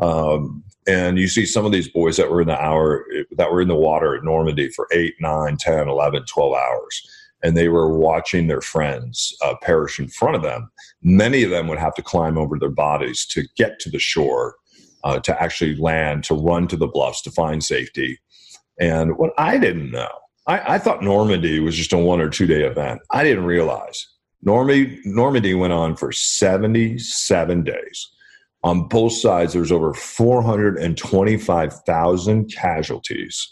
Um, 0.05 0.62
and 0.87 1.19
you 1.19 1.29
see 1.29 1.47
some 1.47 1.64
of 1.64 1.73
these 1.73 1.88
boys 1.88 2.19
that 2.19 2.31
were 2.31 2.43
in 2.43 2.49
the 2.49 2.61
hour 2.61 3.07
that 3.33 3.51
were 3.51 3.62
in 3.62 3.69
the 3.69 3.75
water 3.75 4.14
at 4.14 4.23
normandy 4.23 4.69
for 4.69 4.87
8 4.93 5.14
9 5.19 5.57
10 5.57 5.88
11 5.88 6.25
12 6.27 6.55
hours. 6.55 7.11
And 7.43 7.57
they 7.57 7.69
were 7.69 7.97
watching 7.97 8.47
their 8.47 8.61
friends 8.61 9.35
uh, 9.43 9.55
perish 9.62 9.99
in 9.99 10.09
front 10.09 10.37
of 10.37 10.43
them. 10.43 10.71
Many 11.03 11.43
of 11.43 11.51
them 11.51 11.69
would 11.69 11.79
have 11.79 11.95
to 11.95 12.03
climb 12.03 12.38
over 12.38 12.59
their 12.59 12.71
bodies 12.71 13.27
to 13.27 13.45
get 13.57 13.79
to 13.81 13.90
the 13.90 13.99
shore 13.99 14.57
uh, 15.05 15.21
to 15.21 15.43
actually 15.43 15.77
land 15.77 16.25
to 16.25 16.35
run 16.35 16.69
to 16.69 16.77
the 16.77 16.87
bluffs 16.87 17.23
to 17.23 17.31
find 17.31 17.64
safety. 17.64 18.19
And 18.79 19.17
what 19.17 19.33
i 19.38 19.57
didn't 19.57 19.90
know 19.90 20.11
I, 20.47 20.75
I 20.75 20.79
thought 20.79 21.03
normandy 21.03 21.61
was 21.61 21.77
just 21.77 21.93
a 21.95 21.99
one 21.99 22.21
or 22.21 22.29
two 22.29 22.47
day 22.47 22.62
event. 22.62 23.01
I 23.11 23.25
didn't 23.25 23.45
realize. 23.45 24.07
Normandy, 24.43 25.01
normandy 25.07 25.55
went 25.55 25.73
on 25.73 25.97
for 25.97 26.12
77 26.12 27.64
days 27.64 28.13
on 28.64 28.88
both 28.88 29.12
sides, 29.12 29.53
there's 29.53 29.70
over 29.70 29.92
425,000 29.92 32.50
casualties. 32.50 33.50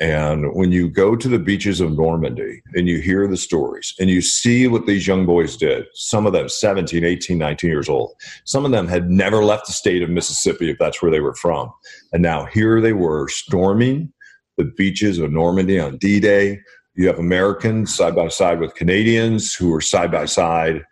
And 0.00 0.54
when 0.54 0.72
you 0.72 0.88
go 0.88 1.14
to 1.16 1.28
the 1.28 1.40
beaches 1.40 1.80
of 1.80 1.96
Normandy 1.96 2.62
and 2.74 2.88
you 2.88 3.00
hear 3.00 3.26
the 3.26 3.36
stories 3.36 3.92
and 3.98 4.08
you 4.08 4.22
see 4.22 4.68
what 4.68 4.86
these 4.86 5.08
young 5.08 5.26
boys 5.26 5.56
did, 5.56 5.86
some 5.94 6.24
of 6.26 6.32
them 6.32 6.48
17, 6.48 7.04
18, 7.04 7.36
19 7.36 7.70
years 7.70 7.88
old, 7.88 8.14
some 8.44 8.64
of 8.64 8.70
them 8.70 8.86
had 8.86 9.10
never 9.10 9.44
left 9.44 9.66
the 9.66 9.72
state 9.72 10.02
of 10.02 10.10
Mississippi 10.10 10.70
if 10.70 10.78
that's 10.78 11.02
where 11.02 11.10
they 11.10 11.18
were 11.20 11.34
from. 11.34 11.72
And 12.12 12.22
now 12.22 12.44
here 12.44 12.80
they 12.80 12.92
were 12.92 13.28
storming 13.28 14.12
the 14.56 14.64
beaches 14.64 15.18
of 15.18 15.32
Normandy 15.32 15.80
on 15.80 15.98
D 15.98 16.20
Day. 16.20 16.60
You 16.94 17.08
have 17.08 17.18
Americans 17.18 17.92
side 17.94 18.14
by 18.14 18.28
side 18.28 18.60
with 18.60 18.76
Canadians 18.76 19.52
who 19.54 19.70
were 19.70 19.80
side 19.80 20.12
by 20.12 20.26
side. 20.26 20.84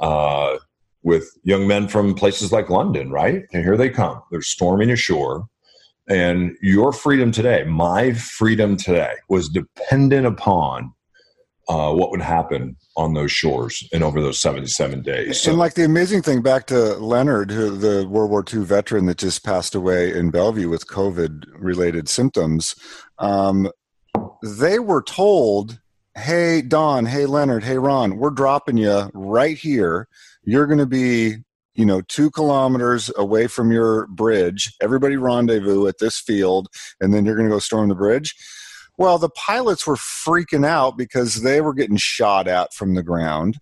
Uh, 0.00 0.56
with 1.02 1.30
young 1.44 1.66
men 1.66 1.88
from 1.88 2.14
places 2.14 2.52
like 2.52 2.70
London, 2.70 3.10
right? 3.10 3.44
And 3.52 3.64
here 3.64 3.76
they 3.76 3.90
come. 3.90 4.22
They're 4.30 4.42
storming 4.42 4.90
ashore. 4.90 5.46
And 6.08 6.56
your 6.60 6.92
freedom 6.92 7.30
today, 7.30 7.64
my 7.64 8.12
freedom 8.12 8.76
today, 8.76 9.14
was 9.28 9.48
dependent 9.48 10.26
upon 10.26 10.92
uh, 11.68 11.92
what 11.92 12.10
would 12.10 12.20
happen 12.20 12.76
on 12.96 13.14
those 13.14 13.30
shores 13.30 13.88
and 13.92 14.02
over 14.02 14.20
those 14.20 14.40
77 14.40 15.02
days. 15.02 15.42
So, 15.42 15.50
and 15.50 15.58
like 15.58 15.74
the 15.74 15.84
amazing 15.84 16.22
thing 16.22 16.42
back 16.42 16.66
to 16.66 16.96
Leonard, 16.96 17.52
who, 17.52 17.76
the 17.76 18.08
World 18.08 18.30
War 18.30 18.44
II 18.52 18.64
veteran 18.64 19.06
that 19.06 19.18
just 19.18 19.44
passed 19.44 19.76
away 19.76 20.12
in 20.12 20.30
Bellevue 20.30 20.68
with 20.68 20.88
COVID 20.88 21.44
related 21.56 22.08
symptoms, 22.08 22.74
um, 23.18 23.70
they 24.42 24.80
were 24.80 25.02
told, 25.02 25.78
hey, 26.16 26.60
Don, 26.60 27.06
hey, 27.06 27.24
Leonard, 27.24 27.62
hey, 27.62 27.78
Ron, 27.78 28.16
we're 28.16 28.30
dropping 28.30 28.76
you 28.76 29.08
right 29.14 29.56
here 29.56 30.08
you're 30.44 30.66
going 30.66 30.78
to 30.78 30.86
be 30.86 31.36
you 31.74 31.86
know 31.86 32.00
two 32.02 32.30
kilometers 32.30 33.10
away 33.16 33.46
from 33.46 33.72
your 33.72 34.06
bridge. 34.08 34.74
Everybody 34.82 35.16
rendezvous 35.16 35.86
at 35.86 35.98
this 35.98 36.18
field 36.18 36.68
and 37.00 37.12
then 37.12 37.24
you're 37.24 37.36
going 37.36 37.48
to 37.48 37.54
go 37.54 37.58
storm 37.58 37.88
the 37.88 37.94
bridge. 37.94 38.34
Well 38.98 39.18
the 39.18 39.30
pilots 39.30 39.86
were 39.86 39.96
freaking 39.96 40.66
out 40.66 40.96
because 40.96 41.42
they 41.42 41.60
were 41.60 41.74
getting 41.74 41.96
shot 41.96 42.48
at 42.48 42.72
from 42.74 42.94
the 42.94 43.02
ground. 43.02 43.58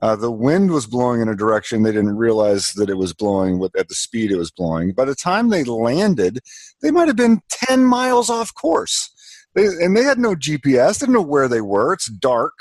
Uh, 0.00 0.16
the 0.16 0.32
wind 0.32 0.72
was 0.72 0.86
blowing 0.86 1.20
in 1.20 1.28
a 1.28 1.36
direction 1.36 1.82
they 1.82 1.92
didn't 1.92 2.16
realize 2.16 2.72
that 2.72 2.90
it 2.90 2.96
was 2.98 3.12
blowing 3.12 3.60
with, 3.60 3.76
at 3.76 3.88
the 3.88 3.94
speed 3.94 4.32
it 4.32 4.36
was 4.36 4.50
blowing. 4.50 4.92
By 4.92 5.04
the 5.04 5.14
time 5.14 5.48
they 5.48 5.64
landed 5.64 6.40
they 6.82 6.90
might 6.90 7.08
have 7.08 7.16
been 7.16 7.40
10 7.50 7.84
miles 7.84 8.28
off 8.28 8.52
course. 8.54 9.10
They, 9.54 9.66
and 9.66 9.96
they 9.96 10.02
had 10.02 10.18
no 10.18 10.34
gps 10.34 10.98
they 10.98 11.06
didn't 11.06 11.14
know 11.14 11.22
where 11.22 11.48
they 11.48 11.60
were. 11.60 11.92
It's 11.92 12.10
dark 12.10 12.54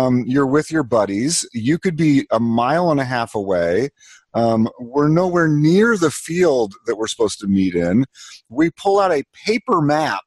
um, 0.00 0.24
you're 0.26 0.46
with 0.46 0.70
your 0.70 0.82
buddies. 0.82 1.46
You 1.52 1.78
could 1.78 1.96
be 1.96 2.26
a 2.30 2.40
mile 2.40 2.90
and 2.90 3.00
a 3.00 3.04
half 3.04 3.34
away. 3.34 3.90
Um, 4.34 4.68
we're 4.78 5.08
nowhere 5.08 5.48
near 5.48 5.96
the 5.96 6.10
field 6.10 6.74
that 6.86 6.96
we're 6.96 7.08
supposed 7.08 7.40
to 7.40 7.46
meet 7.46 7.74
in. 7.74 8.04
We 8.48 8.70
pull 8.70 9.00
out 9.00 9.12
a 9.12 9.24
paper 9.46 9.80
map. 9.80 10.22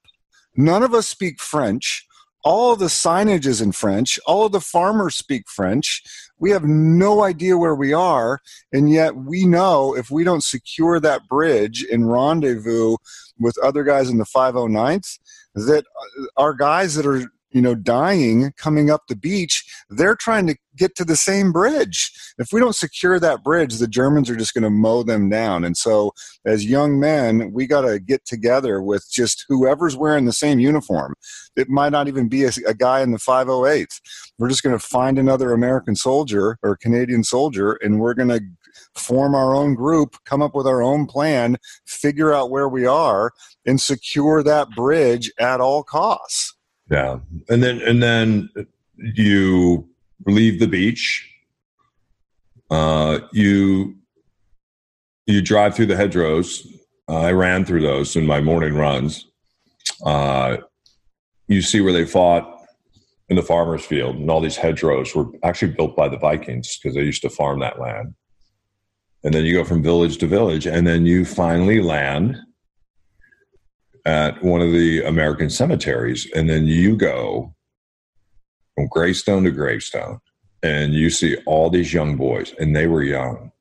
None 0.56 0.84
of 0.84 0.94
us 0.94 1.08
speak 1.08 1.42
French. 1.42 2.06
all 2.44 2.76
the 2.76 2.88
signage 2.88 3.46
is 3.46 3.62
in 3.62 3.72
French. 3.72 4.20
All 4.28 4.46
of 4.46 4.52
the 4.52 4.60
farmers 4.60 5.16
speak 5.16 5.44
French. 5.48 6.04
We 6.38 6.52
have 6.52 6.66
no 6.66 7.24
idea 7.24 7.58
where 7.58 7.76
we 7.76 7.94
are. 7.94 8.42
And 8.74 8.92
yet 8.92 9.16
we 9.16 9.46
know 9.46 9.96
if 9.96 10.12
we 10.12 10.26
don't 10.26 10.44
secure 10.44 11.00
that 11.00 11.28
bridge 11.30 11.86
and 11.90 12.12
rendezvous 12.12 12.98
with 13.40 13.56
other 13.64 13.86
guys 13.86 14.10
in 14.10 14.18
the 14.18 14.26
509th, 14.26 15.20
that 15.56 15.86
uh, 15.86 16.26
our 16.36 16.54
guys 16.54 16.96
that 16.96 17.06
are 17.06 17.32
you 17.54 17.62
know, 17.62 17.76
dying 17.76 18.52
coming 18.58 18.90
up 18.90 19.04
the 19.08 19.16
beach, 19.16 19.64
they're 19.90 20.16
trying 20.16 20.48
to 20.48 20.56
get 20.76 20.96
to 20.96 21.06
the 21.06 21.16
same 21.16 21.52
bridge. 21.52 22.12
If 22.38 22.52
we 22.52 22.60
don't 22.60 22.76
secure 22.76 23.20
that 23.20 23.44
bridge, 23.44 23.78
the 23.78 23.88
Germans 23.88 24.30
are 24.30 24.36
just 24.36 24.54
going 24.54 24.64
to 24.64 24.70
mow 24.70 25.04
them 25.04 25.30
down. 25.30 25.64
And 25.64 25.78
so, 25.78 26.12
as 26.46 26.66
young 26.66 27.00
men, 27.00 27.52
we 27.54 27.68
got 27.68 27.82
to 27.82 28.00
get 28.00 28.26
together 28.26 28.82
with 28.82 29.08
just 29.12 29.46
whoever's 29.48 29.96
wearing 29.96 30.26
the 30.26 30.34
same 30.34 30.60
uniform. 30.60 31.14
It 31.56 31.70
might 31.70 31.92
not 31.92 32.08
even 32.08 32.28
be 32.28 32.44
a, 32.46 32.52
a 32.68 32.74
guy 32.74 33.02
in 33.02 33.12
the 33.12 33.20
508th. 33.20 34.02
We're 34.40 34.50
just 34.50 34.64
going 34.64 34.78
to 34.78 34.84
find 34.84 35.20
another 35.20 35.54
American 35.54 35.96
soldier 35.96 36.58
or 36.64 36.76
Canadian 36.76 37.24
soldier, 37.24 37.74
and 37.82 38.00
we're 38.00 38.16
going 38.16 38.30
to 38.30 38.42
form 38.96 39.36
our 39.36 39.56
own 39.56 39.76
group, 39.76 40.18
come 40.26 40.42
up 40.42 40.56
with 40.56 40.68
our 40.68 40.82
own 40.82 41.06
plan, 41.06 41.58
figure 41.86 42.34
out 42.34 42.50
where 42.50 42.70
we 42.70 42.86
are, 42.86 43.32
and 43.66 43.80
secure 43.80 44.42
that 44.44 44.70
bridge 44.72 45.32
at 45.40 45.62
all 45.62 45.84
costs. 45.84 46.56
Yeah, 46.94 47.18
and 47.50 47.64
then 47.64 47.82
and 47.82 48.04
then 48.04 48.50
you 48.98 49.90
leave 50.28 50.60
the 50.60 50.68
beach. 50.68 51.28
Uh, 52.70 53.22
you 53.32 53.96
you 55.26 55.42
drive 55.42 55.76
through 55.76 55.88
the 55.88 55.96
hedgerows. 55.96 56.68
Uh, 57.10 57.22
I 57.22 57.32
ran 57.32 57.66
through 57.66 57.82
those 57.82 58.16
in 58.16 58.28
my 58.28 58.42
morning 58.42 58.76
runs. 58.76 59.26
Uh, 60.06 60.58
you 61.48 61.64
see 61.64 61.82
where 61.82 61.94
they 61.94 62.06
fought 62.06 62.62
in 63.28 63.38
the 63.38 63.42
farmer's 63.42 63.84
field, 63.84 64.18
and 64.18 64.30
all 64.30 64.40
these 64.40 64.58
hedgerows 64.58 65.16
were 65.16 65.26
actually 65.42 65.72
built 65.72 65.96
by 65.96 66.08
the 66.08 66.18
Vikings 66.18 66.78
because 66.78 66.96
they 66.96 67.02
used 67.02 67.24
to 67.24 67.30
farm 67.30 67.60
that 67.62 67.80
land. 67.80 68.14
And 69.24 69.34
then 69.34 69.46
you 69.46 69.54
go 69.56 69.64
from 69.64 69.82
village 69.82 70.20
to 70.20 70.28
village, 70.28 70.68
and 70.68 70.86
then 70.86 71.08
you 71.08 71.26
finally 71.26 71.82
land 71.82 72.38
at 74.06 74.44
one 74.44 74.62
of 74.62 74.72
the 74.72 75.04
American 75.04 75.50
cemeteries, 75.50 76.30
and 76.36 76.50
then 76.50 76.68
you 76.68 76.96
go 76.96 77.54
from 78.76 78.88
gravestone 78.88 79.44
to 79.44 79.52
gravestone, 79.52 80.20
and 80.62 80.94
you 80.94 81.10
see 81.10 81.38
all 81.46 81.70
these 81.70 81.94
young 81.94 82.18
boys, 82.18 82.54
and 82.60 82.76
they 82.76 82.88
were 82.88 83.04
young. 83.04 83.52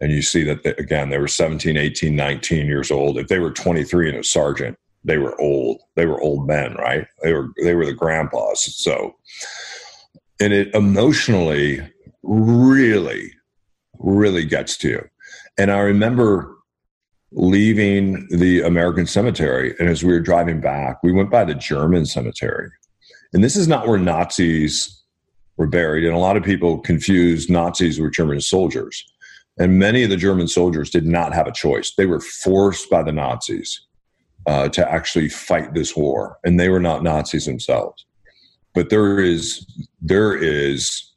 And 0.00 0.12
you 0.12 0.22
see 0.22 0.44
that, 0.44 0.62
they, 0.62 0.70
again, 0.70 1.10
they 1.10 1.18
were 1.18 1.28
17, 1.28 1.76
18, 1.76 2.14
19 2.14 2.66
years 2.66 2.90
old. 2.90 3.18
If 3.18 3.28
they 3.28 3.40
were 3.40 3.50
23 3.50 4.10
and 4.10 4.18
a 4.18 4.24
sergeant, 4.24 4.78
they 5.04 5.18
were 5.18 5.40
old. 5.40 5.80
They 5.96 6.06
were 6.06 6.20
old 6.20 6.46
men, 6.46 6.74
right? 6.74 7.06
They 7.22 7.32
were 7.32 7.48
they 7.62 7.74
were 7.74 7.86
the 7.86 7.94
grandpas. 7.94 8.76
So, 8.76 9.16
and 10.40 10.52
it 10.52 10.72
emotionally 10.74 11.80
really, 12.22 13.32
really 13.98 14.44
gets 14.44 14.76
to 14.78 14.88
you. 14.88 15.08
And 15.56 15.72
I 15.72 15.80
remember 15.80 16.57
leaving 17.32 18.26
the 18.30 18.62
American 18.62 19.06
cemetery. 19.06 19.74
And 19.78 19.88
as 19.88 20.02
we 20.02 20.12
were 20.12 20.20
driving 20.20 20.60
back, 20.60 21.02
we 21.02 21.12
went 21.12 21.30
by 21.30 21.44
the 21.44 21.54
German 21.54 22.06
cemetery. 22.06 22.70
And 23.32 23.44
this 23.44 23.56
is 23.56 23.68
not 23.68 23.86
where 23.86 23.98
Nazis 23.98 25.02
were 25.56 25.66
buried. 25.66 26.04
And 26.04 26.14
a 26.14 26.18
lot 26.18 26.36
of 26.36 26.42
people 26.42 26.78
confused 26.78 27.50
Nazis 27.50 28.00
with 28.00 28.14
German 28.14 28.40
soldiers. 28.40 29.04
And 29.58 29.78
many 29.78 30.04
of 30.04 30.10
the 30.10 30.16
German 30.16 30.48
soldiers 30.48 30.88
did 30.88 31.04
not 31.04 31.34
have 31.34 31.46
a 31.46 31.52
choice. 31.52 31.92
They 31.96 32.06
were 32.06 32.20
forced 32.20 32.88
by 32.88 33.02
the 33.02 33.12
Nazis 33.12 33.82
uh, 34.46 34.68
to 34.70 34.90
actually 34.90 35.28
fight 35.28 35.74
this 35.74 35.96
war. 35.96 36.38
And 36.44 36.58
they 36.58 36.68
were 36.68 36.80
not 36.80 37.02
Nazis 37.02 37.44
themselves. 37.44 38.06
But 38.72 38.88
there 38.88 39.18
is, 39.18 39.66
there 40.00 40.34
is 40.34 41.12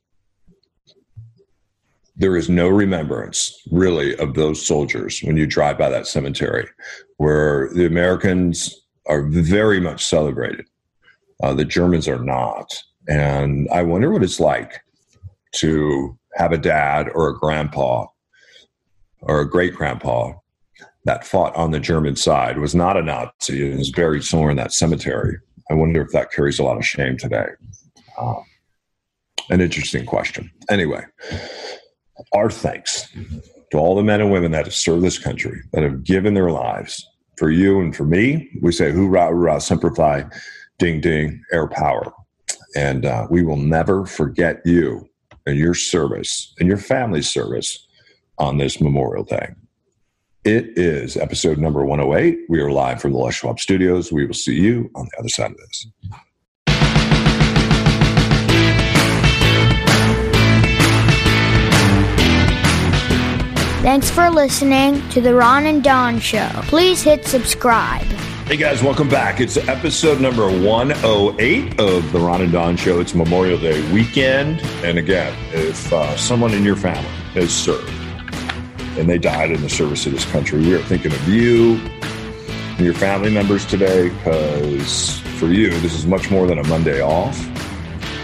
there 2.22 2.38
is 2.38 2.50
no 2.50 2.70
remembrance 2.70 3.60
really 3.72 4.16
of 4.18 4.36
those 4.36 4.64
soldiers 4.64 5.22
when 5.24 5.38
you 5.38 5.48
drive 5.48 5.76
by 5.76 5.90
that 5.90 6.06
cemetery 6.06 6.70
where 7.18 7.70
the 7.74 7.86
Americans 7.86 8.80
are 9.08 9.24
very 9.24 9.80
much 9.80 10.06
celebrated. 10.06 10.68
Uh, 11.42 11.52
the 11.56 11.66
Germans 11.66 12.08
are 12.08 12.24
not. 12.24 12.72
And 13.08 13.68
I 13.74 13.82
wonder 13.82 14.12
what 14.12 14.22
it's 14.22 14.40
like 14.40 14.82
to 15.54 16.16
have 16.36 16.52
a 16.52 16.60
dad 16.60 17.10
or 17.16 17.30
a 17.30 17.38
grandpa 17.38 18.06
or 19.22 19.42
a 19.42 19.50
great 19.50 19.74
grandpa 19.74 20.34
that 21.06 21.26
fought 21.26 21.56
on 21.56 21.72
the 21.72 21.80
German 21.80 22.16
side, 22.16 22.60
was 22.60 22.76
not 22.76 22.98
a 22.98 23.02
Nazi, 23.02 23.72
and 23.72 23.80
is 23.80 23.92
buried 23.92 24.24
somewhere 24.24 24.52
in 24.52 24.58
that 24.58 24.74
cemetery. 24.74 25.40
I 25.72 25.74
wonder 25.74 26.02
if 26.02 26.12
that 26.12 26.32
carries 26.32 26.60
a 26.60 26.64
lot 26.64 26.78
of 26.78 26.86
shame 26.86 27.18
today. 27.18 27.48
Um, 28.20 28.44
an 29.50 29.60
interesting 29.60 30.06
question. 30.06 30.52
Anyway, 30.70 31.04
our 32.34 32.50
thanks 32.50 33.08
to 33.72 33.78
all 33.78 33.96
the 33.96 34.04
men 34.04 34.22
and 34.22 34.32
women 34.32 34.52
that 34.52 34.66
have 34.66 34.74
served 34.74 35.04
this 35.04 35.18
country, 35.18 35.62
that 35.72 35.84
have 35.84 36.04
given 36.04 36.34
their 36.34 36.52
lives 36.52 37.08
for 37.38 37.50
you 37.50 37.80
and 37.80 37.96
for 37.96 38.06
me. 38.06 38.50
We 38.62 38.72
say 38.72 38.92
hoorah, 38.92 39.28
hoorah, 39.28 39.62
semper 39.62 39.94
fi, 39.96 40.26
ding, 40.78 41.02
ding, 41.02 41.42
air 41.52 41.68
power. 41.68 42.14
And 42.76 43.06
uh, 43.06 43.28
we 43.30 43.44
will 43.44 43.58
never 43.58 44.06
forget 44.06 44.62
you 44.66 45.10
and 45.46 45.58
your 45.58 45.74
service 45.74 46.54
and 46.60 46.68
your 46.68 46.78
family's 46.78 47.30
service 47.30 47.88
on 48.38 48.58
this 48.58 48.80
Memorial 48.80 49.24
Day. 49.24 49.54
It 50.44 50.78
is 50.78 51.18
episode 51.18 51.60
number 51.60 51.86
108. 51.86 52.40
We 52.50 52.60
are 52.62 52.72
live 52.72 53.02
from 53.02 53.12
the 53.12 53.18
Les 53.20 53.36
Schwab 53.36 53.60
studios. 53.60 54.12
We 54.12 54.26
will 54.26 54.34
see 54.34 54.60
you 54.60 54.90
on 54.96 55.08
the 55.12 55.20
other 55.20 55.30
side 55.30 55.52
of 55.52 55.58
this. 55.58 55.88
Thanks 63.92 64.10
for 64.10 64.30
listening 64.30 65.06
to 65.10 65.20
the 65.20 65.36
Ron 65.36 65.66
and 65.66 65.84
Don 65.84 66.18
Show. 66.18 66.48
Please 66.68 67.02
hit 67.02 67.26
subscribe. 67.26 68.06
Hey 68.48 68.56
guys, 68.56 68.82
welcome 68.82 69.10
back. 69.10 69.42
It's 69.42 69.58
episode 69.58 70.22
number 70.22 70.48
108 70.48 71.78
of 71.78 72.10
the 72.14 72.20
Ron 72.22 72.42
and 72.42 72.54
Don 72.54 72.78
Show. 72.78 73.02
It's 73.02 73.14
Memorial 73.14 73.58
Day 73.60 73.82
weekend. 73.92 74.62
And 74.86 74.98
again, 74.98 75.38
if 75.52 75.92
uh, 75.92 76.16
someone 76.16 76.54
in 76.54 76.64
your 76.64 76.78
family 76.78 77.04
has 77.34 77.54
served 77.54 77.90
and 78.98 79.10
they 79.10 79.18
died 79.18 79.52
in 79.52 79.62
the 79.62 79.70
service 79.70 80.06
of 80.06 80.14
this 80.14 80.24
country, 80.32 80.62
we 80.62 80.74
are 80.74 80.84
thinking 80.84 81.12
of 81.12 81.28
you 81.28 81.76
and 81.76 82.80
your 82.80 82.94
family 82.94 83.30
members 83.30 83.66
today 83.66 84.08
because 84.08 85.20
for 85.38 85.48
you, 85.48 85.70
this 85.82 85.94
is 85.94 86.08
much 86.08 86.32
more 86.32 86.48
than 86.48 86.60
a 86.60 86.68
Monday 86.70 87.02
off. 87.02 87.38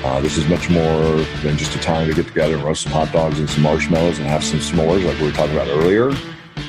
Uh, 0.08 0.22
this 0.22 0.38
is 0.38 0.48
much 0.48 0.70
more 0.70 1.04
than 1.44 1.58
just 1.58 1.76
a 1.76 1.80
time 1.80 2.08
to 2.08 2.14
get 2.14 2.26
together 2.26 2.56
and 2.56 2.64
roast 2.64 2.84
some 2.84 2.94
hot 2.94 3.12
dogs 3.12 3.40
and 3.40 3.50
some 3.50 3.62
marshmallows 3.62 4.18
and 4.18 4.26
have 4.26 4.42
some 4.42 4.58
s'mores 4.58 5.04
like 5.04 5.20
we 5.20 5.26
were 5.26 5.34
talking 5.34 5.54
about 5.54 5.68
earlier. 5.68 6.12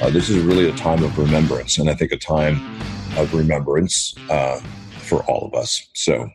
Uh, 0.02 0.10
this 0.10 0.28
is 0.28 0.42
really 0.42 0.68
a 0.68 0.72
time 0.72 1.04
of 1.04 1.16
remembrance, 1.16 1.78
and 1.78 1.88
I 1.88 1.94
think 1.94 2.10
a 2.10 2.16
time 2.16 2.56
of 3.16 3.32
remembrance 3.32 4.12
uh, 4.28 4.58
for 5.02 5.22
all 5.30 5.46
of 5.46 5.54
us. 5.54 5.88
So, 5.94 6.28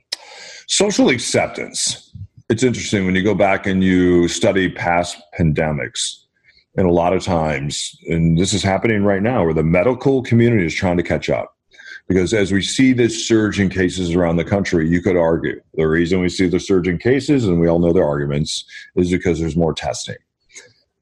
social 0.68 1.10
acceptance. 1.10 2.16
It's 2.48 2.64
interesting 2.64 3.06
when 3.06 3.16
you 3.16 3.24
go 3.24 3.36
back 3.36 3.68
and 3.68 3.84
you 3.84 4.30
study 4.30 4.70
past 4.70 5.22
pandemics, 5.38 6.20
and 6.78 6.88
a 6.88 6.94
lot 6.94 7.12
of 7.12 7.22
times, 7.22 8.00
and 8.08 8.38
this 8.38 8.54
is 8.54 8.64
happening 8.64 9.04
right 9.04 9.22
now, 9.22 9.44
where 9.44 9.54
the 9.54 9.62
medical 9.62 10.24
community 10.24 10.66
is 10.66 10.74
trying 10.74 10.96
to 10.96 11.04
catch 11.04 11.30
up 11.30 11.54
because 12.08 12.34
as 12.34 12.52
we 12.52 12.62
see 12.62 12.94
this 12.94 13.28
surge 13.28 13.60
in 13.60 13.70
cases 13.70 14.14
around 14.14 14.38
the 14.38 14.46
country, 14.46 14.88
you 14.88 15.02
could 15.02 15.18
argue 15.18 15.62
the 15.76 15.88
reason 15.88 16.20
we 16.20 16.30
see 16.30 16.48
the 16.48 16.60
surge 16.60 16.88
in 16.88 16.98
cases, 16.98 17.46
and 17.46 17.60
we 17.60 17.68
all 17.68 17.80
know 17.80 17.94
their 17.94 18.08
arguments, 18.08 18.66
is 18.96 19.12
because 19.12 19.40
there's 19.40 19.56
more 19.56 19.74
testing. 19.74 20.18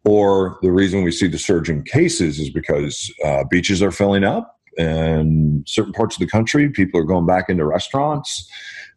Or 0.06 0.58
the 0.62 0.72
reason 0.72 1.04
we 1.04 1.12
see 1.12 1.28
the 1.28 1.38
surge 1.38 1.70
in 1.70 1.84
cases 1.84 2.40
is 2.40 2.50
because 2.50 3.14
uh, 3.24 3.44
beaches 3.50 3.84
are 3.84 3.92
filling 3.92 4.24
up 4.24 4.60
and 4.78 5.68
certain 5.68 5.94
parts 5.94 6.16
of 6.16 6.20
the 6.20 6.28
country, 6.28 6.70
people 6.70 7.00
are 7.00 7.06
going 7.06 7.26
back 7.26 7.50
into 7.50 7.66
restaurants, 7.66 8.50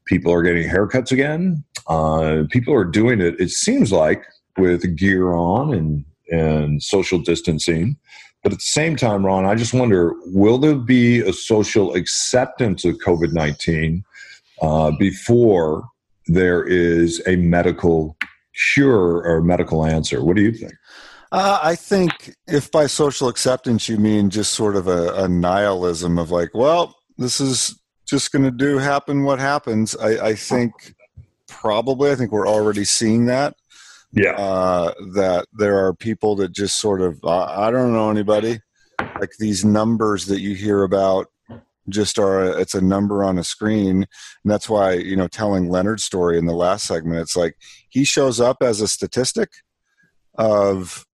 people 0.06 0.32
are 0.32 0.42
getting 0.42 0.68
haircuts 0.68 1.12
again. 1.12 1.64
Uh, 1.86 2.44
people 2.50 2.72
are 2.72 2.84
doing 2.84 3.20
it, 3.20 3.38
it 3.38 3.50
seems 3.50 3.92
like, 3.92 4.24
with 4.56 4.96
gear 4.96 5.34
on 5.34 5.74
and, 5.74 6.04
and 6.30 6.82
social 6.82 7.18
distancing. 7.18 7.96
But 8.44 8.52
at 8.52 8.58
the 8.58 8.64
same 8.64 8.94
time, 8.94 9.24
Ron, 9.24 9.46
I 9.46 9.54
just 9.54 9.72
wonder 9.72 10.14
will 10.26 10.58
there 10.58 10.76
be 10.76 11.20
a 11.20 11.32
social 11.32 11.94
acceptance 11.94 12.84
of 12.84 12.98
COVID 12.98 13.32
19 13.32 14.04
uh, 14.60 14.92
before 14.98 15.88
there 16.26 16.62
is 16.62 17.22
a 17.26 17.36
medical 17.36 18.16
cure 18.74 19.22
or 19.24 19.40
medical 19.40 19.84
answer? 19.84 20.22
What 20.22 20.36
do 20.36 20.42
you 20.42 20.52
think? 20.52 20.74
Uh, 21.32 21.58
I 21.62 21.74
think 21.74 22.34
if 22.46 22.70
by 22.70 22.86
social 22.86 23.28
acceptance 23.28 23.88
you 23.88 23.96
mean 23.96 24.28
just 24.28 24.52
sort 24.52 24.76
of 24.76 24.86
a, 24.88 25.14
a 25.14 25.26
nihilism 25.26 26.18
of 26.18 26.30
like, 26.30 26.50
well, 26.54 26.94
this 27.16 27.40
is 27.40 27.80
just 28.06 28.30
going 28.30 28.44
to 28.44 28.50
do 28.50 28.76
happen 28.76 29.24
what 29.24 29.38
happens, 29.38 29.96
I, 29.96 30.26
I 30.28 30.34
think 30.34 30.94
probably, 31.48 32.10
I 32.10 32.14
think 32.14 32.30
we're 32.30 32.46
already 32.46 32.84
seeing 32.84 33.24
that 33.26 33.56
yeah. 34.14 34.32
Uh, 34.32 34.94
that 35.14 35.46
there 35.52 35.84
are 35.84 35.94
people 35.94 36.36
that 36.36 36.52
just 36.52 36.78
sort 36.78 37.00
of 37.00 37.18
uh, 37.24 37.44
i 37.44 37.70
don't 37.70 37.92
know 37.92 38.10
anybody. 38.10 38.60
Like 39.20 39.32
these 39.38 39.64
numbers 39.64 40.26
that 40.26 40.40
you 40.40 40.54
hear 40.54 40.82
about 40.84 41.26
just 41.88 42.18
are 42.18 42.58
it's 42.58 42.74
a 42.74 42.80
number 42.80 43.24
on 43.24 43.38
a 43.38 43.44
screen. 43.44 43.96
And 43.96 44.06
that's 44.44 44.68
why 44.68 44.92
you 44.92 45.16
know 45.16 45.28
telling 45.28 45.68
leonard's 45.68 46.04
story 46.04 46.38
in 46.38 46.46
the 46.46 46.54
last 46.54 46.86
segment 46.86 47.20
it's 47.20 47.36
like 47.36 47.56
he 47.90 48.04
shows 48.04 48.40
up 48.40 48.58
as 48.62 48.80
a 48.80 48.88
statistic 48.88 49.50
of 50.36 51.04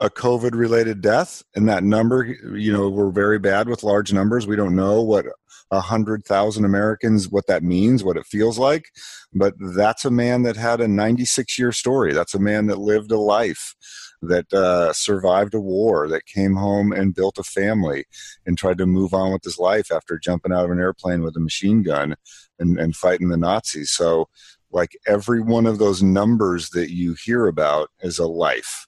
a 0.00 0.10
covid 0.10 0.52
related 0.54 1.00
death 1.00 1.42
and 1.54 1.68
that 1.68 1.84
number 1.84 2.24
you 2.24 2.72
know 2.72 2.88
we're 2.88 3.10
very 3.10 3.38
bad 3.38 3.68
with 3.68 3.82
large 3.82 4.12
numbers 4.12 4.46
we 4.46 4.56
don't 4.56 4.76
know 4.76 5.02
what 5.02 5.26
a 5.70 5.80
hundred 5.80 6.24
thousand 6.24 6.64
americans 6.64 7.28
what 7.28 7.46
that 7.46 7.62
means 7.62 8.02
what 8.02 8.16
it 8.16 8.26
feels 8.26 8.58
like 8.58 8.86
but 9.32 9.54
that's 9.74 10.04
a 10.04 10.10
man 10.10 10.42
that 10.42 10.56
had 10.56 10.80
a 10.80 10.88
96 10.88 11.58
year 11.58 11.72
story 11.72 12.12
that's 12.12 12.34
a 12.34 12.40
man 12.40 12.66
that 12.66 12.78
lived 12.78 13.12
a 13.12 13.18
life 13.18 13.74
that 14.22 14.52
uh, 14.52 14.92
survived 14.92 15.54
a 15.54 15.60
war, 15.60 16.08
that 16.08 16.26
came 16.26 16.54
home 16.54 16.92
and 16.92 17.14
built 17.14 17.38
a 17.38 17.42
family 17.42 18.04
and 18.44 18.58
tried 18.58 18.78
to 18.78 18.86
move 18.86 19.14
on 19.14 19.32
with 19.32 19.42
his 19.42 19.58
life 19.58 19.90
after 19.90 20.18
jumping 20.18 20.52
out 20.52 20.64
of 20.64 20.70
an 20.70 20.78
airplane 20.78 21.22
with 21.22 21.36
a 21.36 21.40
machine 21.40 21.82
gun 21.82 22.16
and, 22.58 22.78
and 22.78 22.96
fighting 22.96 23.28
the 23.28 23.36
Nazis. 23.36 23.90
So, 23.90 24.28
like 24.72 24.96
every 25.06 25.40
one 25.40 25.66
of 25.66 25.78
those 25.78 26.00
numbers 26.00 26.70
that 26.70 26.92
you 26.92 27.16
hear 27.24 27.48
about 27.48 27.88
is 28.02 28.20
a 28.20 28.26
life. 28.26 28.86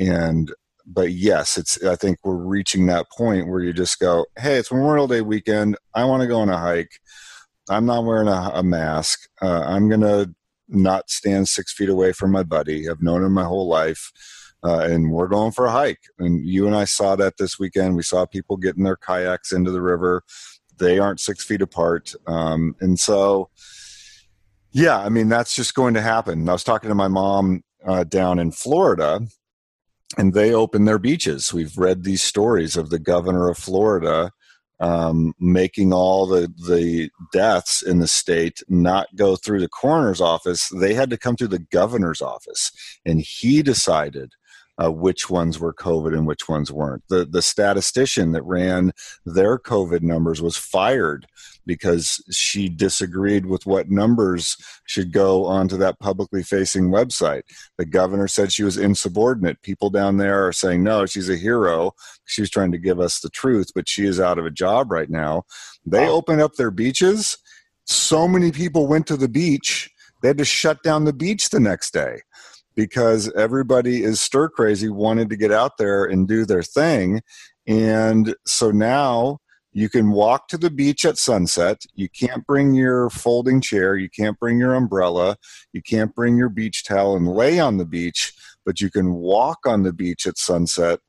And 0.00 0.52
but 0.86 1.12
yes, 1.12 1.56
it's 1.56 1.82
I 1.84 1.94
think 1.94 2.18
we're 2.24 2.34
reaching 2.34 2.86
that 2.86 3.06
point 3.16 3.48
where 3.48 3.60
you 3.60 3.72
just 3.72 4.00
go, 4.00 4.26
hey, 4.38 4.56
it's 4.56 4.72
Memorial 4.72 5.06
Day 5.06 5.20
weekend. 5.20 5.76
I 5.94 6.04
want 6.04 6.22
to 6.22 6.26
go 6.26 6.40
on 6.40 6.48
a 6.48 6.58
hike. 6.58 6.98
I'm 7.68 7.86
not 7.86 8.04
wearing 8.04 8.26
a, 8.26 8.50
a 8.54 8.62
mask. 8.64 9.28
Uh, 9.40 9.62
I'm 9.66 9.88
gonna 9.88 10.34
not 10.68 11.10
stand 11.10 11.48
six 11.48 11.72
feet 11.72 11.88
away 11.88 12.12
from 12.12 12.32
my 12.32 12.42
buddy. 12.42 12.88
I've 12.88 13.02
known 13.02 13.22
him 13.22 13.32
my 13.32 13.44
whole 13.44 13.68
life 13.68 14.10
uh, 14.62 14.80
and 14.80 15.10
we're 15.10 15.28
going 15.28 15.52
for 15.52 15.66
a 15.66 15.70
hike. 15.70 16.02
And 16.18 16.44
you 16.46 16.66
and 16.66 16.76
I 16.76 16.84
saw 16.84 17.16
that 17.16 17.36
this 17.38 17.58
weekend. 17.58 17.96
We 17.96 18.02
saw 18.02 18.26
people 18.26 18.56
getting 18.56 18.84
their 18.84 18.96
kayaks 18.96 19.52
into 19.52 19.70
the 19.70 19.82
river. 19.82 20.22
They 20.78 20.98
aren't 20.98 21.20
six 21.20 21.44
feet 21.44 21.62
apart, 21.62 22.14
um, 22.26 22.74
and 22.80 22.98
so 22.98 23.50
yeah, 24.72 24.98
I 24.98 25.10
mean 25.10 25.28
that's 25.28 25.54
just 25.54 25.74
going 25.74 25.94
to 25.94 26.00
happen. 26.00 26.48
I 26.48 26.52
was 26.52 26.64
talking 26.64 26.88
to 26.88 26.94
my 26.94 27.08
mom 27.08 27.62
uh, 27.86 28.04
down 28.04 28.38
in 28.38 28.50
Florida, 28.50 29.20
and 30.18 30.34
they 30.34 30.52
open 30.52 30.84
their 30.84 30.98
beaches. 30.98 31.52
We've 31.52 31.76
read 31.78 32.04
these 32.04 32.22
stories 32.22 32.76
of 32.76 32.90
the 32.90 32.98
governor 32.98 33.48
of 33.48 33.58
Florida 33.58 34.32
um, 34.80 35.34
making 35.38 35.92
all 35.92 36.26
the 36.26 36.52
the 36.66 37.10
deaths 37.32 37.82
in 37.82 37.98
the 37.98 38.08
state 38.08 38.62
not 38.68 39.14
go 39.14 39.36
through 39.36 39.60
the 39.60 39.68
coroner's 39.68 40.20
office. 40.20 40.68
They 40.68 40.94
had 40.94 41.10
to 41.10 41.18
come 41.18 41.36
through 41.36 41.48
the 41.48 41.66
governor's 41.70 42.22
office, 42.22 42.72
and 43.04 43.20
he 43.20 43.62
decided 43.62 44.32
uh, 44.82 44.90
which 44.90 45.28
ones 45.28 45.58
were 45.58 45.74
COVID 45.74 46.16
and 46.16 46.26
which 46.26 46.48
ones 46.48 46.72
weren't. 46.72 47.02
The 47.08 47.24
the 47.24 47.42
statistician 47.42 48.32
that 48.32 48.42
ran 48.42 48.92
their 49.26 49.58
COVID 49.58 50.02
numbers 50.02 50.40
was 50.40 50.56
fired 50.56 51.26
because 51.66 52.22
she 52.32 52.68
disagreed 52.68 53.46
with 53.46 53.66
what 53.66 53.90
numbers 53.90 54.56
should 54.86 55.12
go 55.12 55.44
onto 55.44 55.76
that 55.76 55.98
publicly 56.00 56.42
facing 56.42 56.90
website. 56.90 57.42
The 57.76 57.84
governor 57.84 58.26
said 58.26 58.52
she 58.52 58.64
was 58.64 58.78
insubordinate. 58.78 59.62
People 59.62 59.90
down 59.90 60.16
there 60.16 60.46
are 60.46 60.52
saying, 60.52 60.82
no, 60.82 61.06
she's 61.06 61.28
a 61.28 61.36
hero. 61.36 61.92
She 62.24 62.40
was 62.40 62.50
trying 62.50 62.72
to 62.72 62.78
give 62.78 62.98
us 62.98 63.20
the 63.20 63.28
truth, 63.28 63.70
but 63.74 63.88
she 63.88 64.06
is 64.06 64.18
out 64.18 64.38
of 64.38 64.46
a 64.46 64.50
job 64.50 64.90
right 64.90 65.10
now. 65.10 65.42
They 65.84 66.06
wow. 66.06 66.12
opened 66.12 66.40
up 66.40 66.54
their 66.54 66.70
beaches. 66.70 67.36
So 67.84 68.26
many 68.26 68.50
people 68.50 68.86
went 68.86 69.06
to 69.08 69.16
the 69.16 69.28
beach, 69.28 69.90
they 70.22 70.28
had 70.28 70.38
to 70.38 70.44
shut 70.44 70.82
down 70.82 71.04
the 71.04 71.12
beach 71.12 71.50
the 71.50 71.60
next 71.60 71.92
day 71.92 72.20
because 72.80 73.30
everybody 73.34 74.02
is 74.02 74.22
stir 74.22 74.48
crazy, 74.48 74.88
wanted 74.88 75.28
to 75.28 75.36
get 75.36 75.52
out 75.52 75.76
there 75.76 76.06
and 76.06 76.26
do 76.26 76.46
their 76.46 76.62
thing. 76.62 77.20
And 77.66 78.34
so 78.46 78.70
now 78.70 79.40
you 79.70 79.90
can 79.90 80.12
walk 80.12 80.48
to 80.48 80.56
the 80.56 80.70
beach 80.70 81.04
at 81.04 81.18
sunset. 81.18 81.82
You 81.94 82.08
can't 82.08 82.46
bring 82.46 82.72
your 82.72 83.10
folding 83.10 83.60
chair. 83.60 83.96
You 83.96 84.08
can't 84.08 84.38
bring 84.38 84.58
your 84.58 84.74
umbrella. 84.74 85.36
You 85.74 85.82
can't 85.82 86.14
bring 86.14 86.38
your 86.38 86.48
beach 86.48 86.82
towel 86.82 87.16
and 87.16 87.28
lay 87.28 87.60
on 87.60 87.76
the 87.76 87.84
beach, 87.84 88.32
but 88.64 88.80
you 88.80 88.90
can 88.90 89.12
walk 89.12 89.58
on 89.66 89.82
the 89.82 89.92
beach 89.92 90.26
at 90.26 90.38
sunset. 90.38 91.00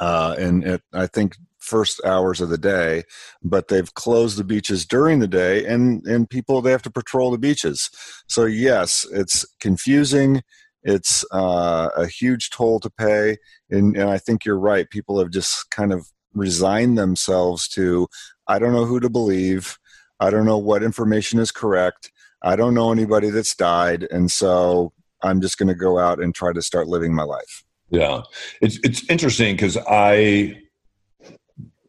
Uh, 0.00 0.34
and 0.38 0.64
at, 0.64 0.80
I 0.94 1.08
think 1.08 1.36
first 1.58 2.02
hours 2.06 2.40
of 2.40 2.48
the 2.48 2.56
day, 2.56 3.02
but 3.42 3.68
they've 3.68 3.92
closed 3.92 4.38
the 4.38 4.44
beaches 4.44 4.86
during 4.86 5.18
the 5.18 5.28
day, 5.28 5.66
and 5.66 6.04
and 6.06 6.30
people 6.30 6.62
they 6.62 6.70
have 6.70 6.82
to 6.82 6.90
patrol 6.90 7.30
the 7.30 7.38
beaches. 7.38 7.90
So 8.26 8.46
yes, 8.46 9.06
it's 9.12 9.44
confusing. 9.60 10.42
It's 10.82 11.24
uh, 11.32 11.90
a 11.96 12.06
huge 12.06 12.50
toll 12.50 12.80
to 12.80 12.90
pay, 12.90 13.36
and, 13.70 13.96
and 13.96 14.08
I 14.08 14.18
think 14.18 14.44
you're 14.44 14.58
right. 14.58 14.88
People 14.88 15.18
have 15.18 15.30
just 15.30 15.70
kind 15.70 15.92
of 15.92 16.06
resigned 16.32 16.96
themselves 16.96 17.68
to 17.68 18.06
I 18.46 18.58
don't 18.58 18.72
know 18.72 18.84
who 18.84 19.00
to 19.00 19.10
believe. 19.10 19.78
I 20.20 20.30
don't 20.30 20.46
know 20.46 20.58
what 20.58 20.82
information 20.82 21.38
is 21.38 21.50
correct. 21.50 22.10
I 22.42 22.56
don't 22.56 22.74
know 22.74 22.92
anybody 22.92 23.30
that's 23.30 23.54
died, 23.54 24.06
and 24.10 24.30
so 24.30 24.92
I'm 25.22 25.40
just 25.40 25.58
going 25.58 25.68
to 25.68 25.74
go 25.74 25.98
out 25.98 26.22
and 26.22 26.34
try 26.34 26.52
to 26.52 26.62
start 26.62 26.88
living 26.88 27.14
my 27.14 27.24
life. 27.24 27.64
Yeah, 27.90 28.22
it's 28.60 28.78
it's 28.82 29.08
interesting 29.10 29.56
because 29.56 29.76
I 29.88 30.60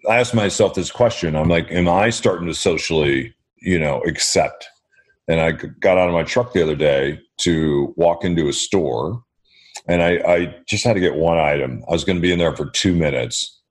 I 0.10 0.20
asked 0.20 0.34
myself 0.34 0.74
this 0.74 0.92
question. 0.92 1.36
I'm 1.36 1.50
like, 1.50 1.72
am 1.72 1.88
I 1.88 2.10
starting 2.10 2.48
to 2.48 2.56
socially, 2.56 3.36
you 3.58 3.80
know, 3.80 4.02
accept? 4.02 4.68
And 5.28 5.40
I 5.40 5.52
got 5.52 5.98
out 5.98 6.08
of 6.08 6.14
my 6.14 6.24
truck 6.24 6.54
the 6.54 6.64
other 6.64 6.76
day 6.76 7.20
to 7.40 7.94
walk 7.96 8.24
into 8.24 8.48
a 8.48 8.54
store, 8.54 9.22
and 9.88 10.02
I, 10.02 10.18
I 10.28 10.56
just 10.68 10.84
had 10.84 10.94
to 10.94 11.00
get 11.00 11.16
one 11.16 11.38
item. 11.38 11.84
I 11.88 11.92
was 11.92 12.04
going 12.04 12.18
to 12.18 12.22
be 12.22 12.32
in 12.32 12.40
there 12.40 12.56
for 12.56 12.70
two 12.72 12.96
minutes, 12.96 13.62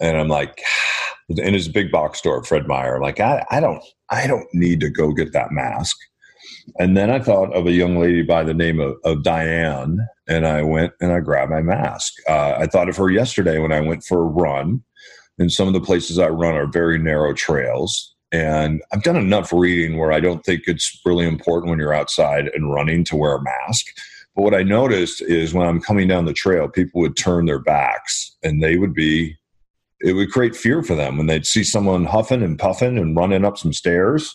and 0.00 0.16
I'm 0.16 0.28
like, 0.28 0.62
in 1.28 1.54
his 1.54 1.68
big 1.68 1.90
box 1.90 2.18
store, 2.18 2.42
Fred 2.44 2.66
Meyer. 2.66 2.96
I'm 2.96 3.02
like, 3.02 3.20
I, 3.20 3.44
I 3.50 3.60
don't, 3.60 3.82
I 4.10 4.26
don't 4.26 4.48
need 4.52 4.80
to 4.80 4.90
go 4.90 5.12
get 5.12 5.32
that 5.32 5.52
mask. 5.52 5.96
And 6.78 6.96
then 6.96 7.10
I 7.10 7.18
thought 7.18 7.54
of 7.54 7.66
a 7.66 7.72
young 7.72 7.98
lady 7.98 8.22
by 8.22 8.42
the 8.42 8.54
name 8.54 8.80
of, 8.80 8.96
of 9.04 9.22
Diane, 9.22 9.98
and 10.28 10.46
I 10.46 10.62
went 10.62 10.92
and 11.00 11.12
I 11.12 11.20
grabbed 11.20 11.50
my 11.50 11.60
mask. 11.60 12.12
Uh, 12.28 12.54
I 12.58 12.66
thought 12.66 12.88
of 12.88 12.96
her 12.96 13.10
yesterday 13.10 13.58
when 13.58 13.72
I 13.72 13.80
went 13.80 14.04
for 14.04 14.20
a 14.20 14.26
run 14.26 14.82
and 15.38 15.52
some 15.52 15.66
of 15.66 15.74
the 15.74 15.80
places 15.80 16.18
I 16.18 16.28
run 16.28 16.54
are 16.54 16.66
very 16.66 16.98
narrow 16.98 17.32
trails. 17.32 18.13
And 18.34 18.82
I've 18.92 19.04
done 19.04 19.14
enough 19.14 19.52
reading 19.52 19.96
where 19.96 20.10
I 20.10 20.18
don't 20.18 20.44
think 20.44 20.62
it's 20.66 21.00
really 21.04 21.24
important 21.24 21.70
when 21.70 21.78
you're 21.78 21.94
outside 21.94 22.50
and 22.52 22.72
running 22.72 23.04
to 23.04 23.16
wear 23.16 23.36
a 23.36 23.42
mask. 23.42 23.86
But 24.34 24.42
what 24.42 24.54
I 24.54 24.64
noticed 24.64 25.22
is 25.22 25.54
when 25.54 25.68
I'm 25.68 25.80
coming 25.80 26.08
down 26.08 26.24
the 26.24 26.32
trail, 26.32 26.66
people 26.66 27.00
would 27.00 27.16
turn 27.16 27.46
their 27.46 27.60
backs 27.60 28.36
and 28.42 28.60
they 28.60 28.76
would 28.76 28.92
be, 28.92 29.36
it 30.00 30.14
would 30.14 30.32
create 30.32 30.56
fear 30.56 30.82
for 30.82 30.96
them 30.96 31.16
when 31.16 31.28
they'd 31.28 31.46
see 31.46 31.62
someone 31.62 32.06
huffing 32.06 32.42
and 32.42 32.58
puffing 32.58 32.98
and 32.98 33.16
running 33.16 33.44
up 33.44 33.56
some 33.56 33.72
stairs. 33.72 34.34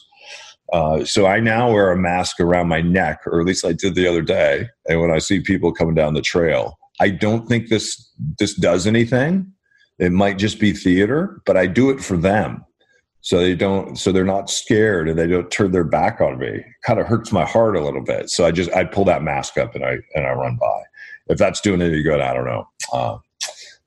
Uh, 0.71 1.03
so 1.03 1.25
I 1.25 1.41
now 1.41 1.69
wear 1.69 1.91
a 1.91 1.97
mask 1.97 2.39
around 2.39 2.69
my 2.69 2.79
neck, 2.79 3.19
or 3.25 3.41
at 3.41 3.45
least 3.45 3.65
I 3.65 3.73
did 3.73 3.95
the 3.95 4.07
other 4.07 4.21
day. 4.21 4.69
And 4.87 5.01
when 5.01 5.11
I 5.11 5.19
see 5.19 5.41
people 5.41 5.73
coming 5.73 5.95
down 5.95 6.13
the 6.13 6.21
trail, 6.21 6.77
I 7.01 7.09
don't 7.09 7.49
think 7.49 7.67
this 7.67 8.09
this 8.37 8.53
does 8.53 8.87
anything, 8.87 9.51
it 9.97 10.13
might 10.13 10.37
just 10.37 10.57
be 10.57 10.71
theater, 10.71 11.41
but 11.45 11.57
I 11.57 11.65
do 11.65 11.89
it 11.89 11.99
for 11.99 12.15
them. 12.15 12.63
So 13.21 13.39
they 13.39 13.53
don't, 13.55 13.97
so 13.97 14.11
they're 14.11 14.23
not 14.23 14.49
scared 14.49 15.09
and 15.09 15.19
they 15.19 15.27
don't 15.27 15.51
turn 15.51 15.71
their 15.71 15.83
back 15.83 16.21
on 16.21 16.39
me. 16.39 16.63
Kind 16.83 16.99
of 16.99 17.05
hurts 17.05 17.31
my 17.31 17.45
heart 17.45 17.75
a 17.75 17.83
little 17.83 18.03
bit. 18.03 18.29
So 18.29 18.45
I 18.45 18.51
just, 18.51 18.71
I 18.73 18.85
pull 18.85 19.05
that 19.05 19.23
mask 19.23 19.57
up 19.57 19.75
and 19.75 19.83
I, 19.83 19.97
and 20.15 20.25
I 20.25 20.31
run 20.31 20.57
by. 20.59 20.81
If 21.27 21.37
that's 21.37 21.61
doing 21.61 21.81
any 21.81 22.01
good, 22.01 22.21
I 22.21 22.33
don't 22.33 22.45
know. 22.45 22.67
Uh, 22.91 23.17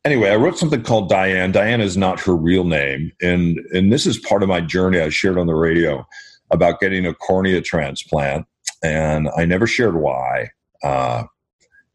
anyway, 0.05 0.31
I 0.31 0.37
wrote 0.37 0.59
something 0.59 0.83
called 0.83 1.09
Diane. 1.09 1.51
Diane 1.51 1.81
is 1.81 1.97
not 1.97 2.21
her 2.21 2.37
real 2.37 2.64
name. 2.64 3.11
And, 3.21 3.59
and 3.73 3.92
this 3.92 4.07
is 4.07 4.18
part 4.18 4.42
of 4.42 4.49
my 4.49 4.61
journey 4.61 5.01
I 5.01 5.09
shared 5.09 5.38
on 5.38 5.47
the 5.47 5.55
radio 5.55 6.07
about 6.51 6.81
getting 6.81 7.07
a 7.07 7.14
cornea 7.14 7.62
transplant. 7.62 8.47
And 8.85 9.29
I 9.37 9.45
never 9.45 9.66
shared 9.66 9.97
why. 9.97 10.51
Uh, 10.85 11.25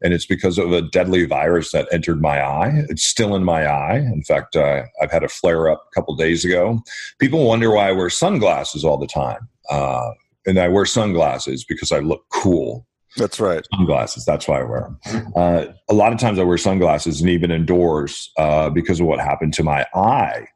and 0.02 0.14
it's 0.14 0.26
because 0.26 0.58
of 0.58 0.72
a 0.72 0.82
deadly 0.82 1.24
virus 1.24 1.72
that 1.72 1.88
entered 1.92 2.20
my 2.20 2.40
eye. 2.42 2.84
It's 2.88 3.04
still 3.04 3.34
in 3.34 3.44
my 3.44 3.66
eye. 3.66 3.98
In 3.98 4.22
fact, 4.22 4.54
uh, 4.56 4.82
I've 5.02 5.10
had 5.10 5.24
a 5.24 5.28
flare 5.28 5.68
up 5.68 5.84
a 5.90 5.94
couple 5.94 6.14
days 6.16 6.44
ago. 6.44 6.80
People 7.18 7.46
wonder 7.46 7.70
why 7.70 7.88
I 7.88 7.92
wear 7.92 8.10
sunglasses 8.10 8.84
all 8.84 8.98
the 8.98 9.06
time. 9.06 9.48
Uh, 9.70 10.10
and 10.46 10.58
I 10.58 10.68
wear 10.68 10.86
sunglasses 10.86 11.64
because 11.64 11.92
I 11.92 11.98
look 11.98 12.24
cool. 12.32 12.86
That's 13.16 13.40
right. 13.40 13.64
Sunglasses. 13.74 14.24
That's 14.24 14.46
why 14.46 14.60
I 14.60 14.64
wear 14.64 14.80
them. 15.04 15.32
Uh, 15.34 15.64
a 15.88 15.94
lot 15.94 16.12
of 16.12 16.18
times 16.18 16.38
I 16.38 16.44
wear 16.44 16.58
sunglasses 16.58 17.20
and 17.20 17.28
even 17.28 17.50
indoors 17.50 18.30
uh, 18.38 18.70
because 18.70 19.00
of 19.00 19.06
what 19.06 19.18
happened 19.18 19.54
to 19.54 19.64
my 19.64 19.84
eye. 19.94 20.46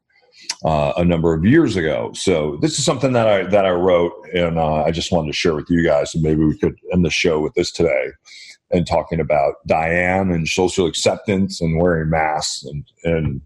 Uh, 0.65 0.93
a 0.97 1.05
number 1.05 1.33
of 1.33 1.45
years 1.45 1.75
ago. 1.75 2.11
So 2.13 2.57
this 2.61 2.77
is 2.79 2.85
something 2.85 3.13
that 3.13 3.27
I 3.27 3.43
that 3.43 3.65
I 3.65 3.71
wrote, 3.71 4.13
and 4.33 4.57
uh, 4.57 4.83
I 4.83 4.91
just 4.91 5.11
wanted 5.11 5.27
to 5.27 5.33
share 5.33 5.55
with 5.55 5.69
you 5.69 5.83
guys, 5.83 6.13
and 6.13 6.23
maybe 6.23 6.43
we 6.43 6.57
could 6.57 6.75
end 6.91 7.05
the 7.05 7.09
show 7.09 7.39
with 7.39 7.53
this 7.53 7.71
today 7.71 8.11
and 8.73 8.87
talking 8.87 9.19
about 9.19 9.55
Diane 9.67 10.31
and 10.31 10.47
social 10.47 10.85
acceptance 10.87 11.61
and 11.61 11.79
wearing 11.79 12.09
masks 12.09 12.63
and 12.65 12.83
and 13.03 13.41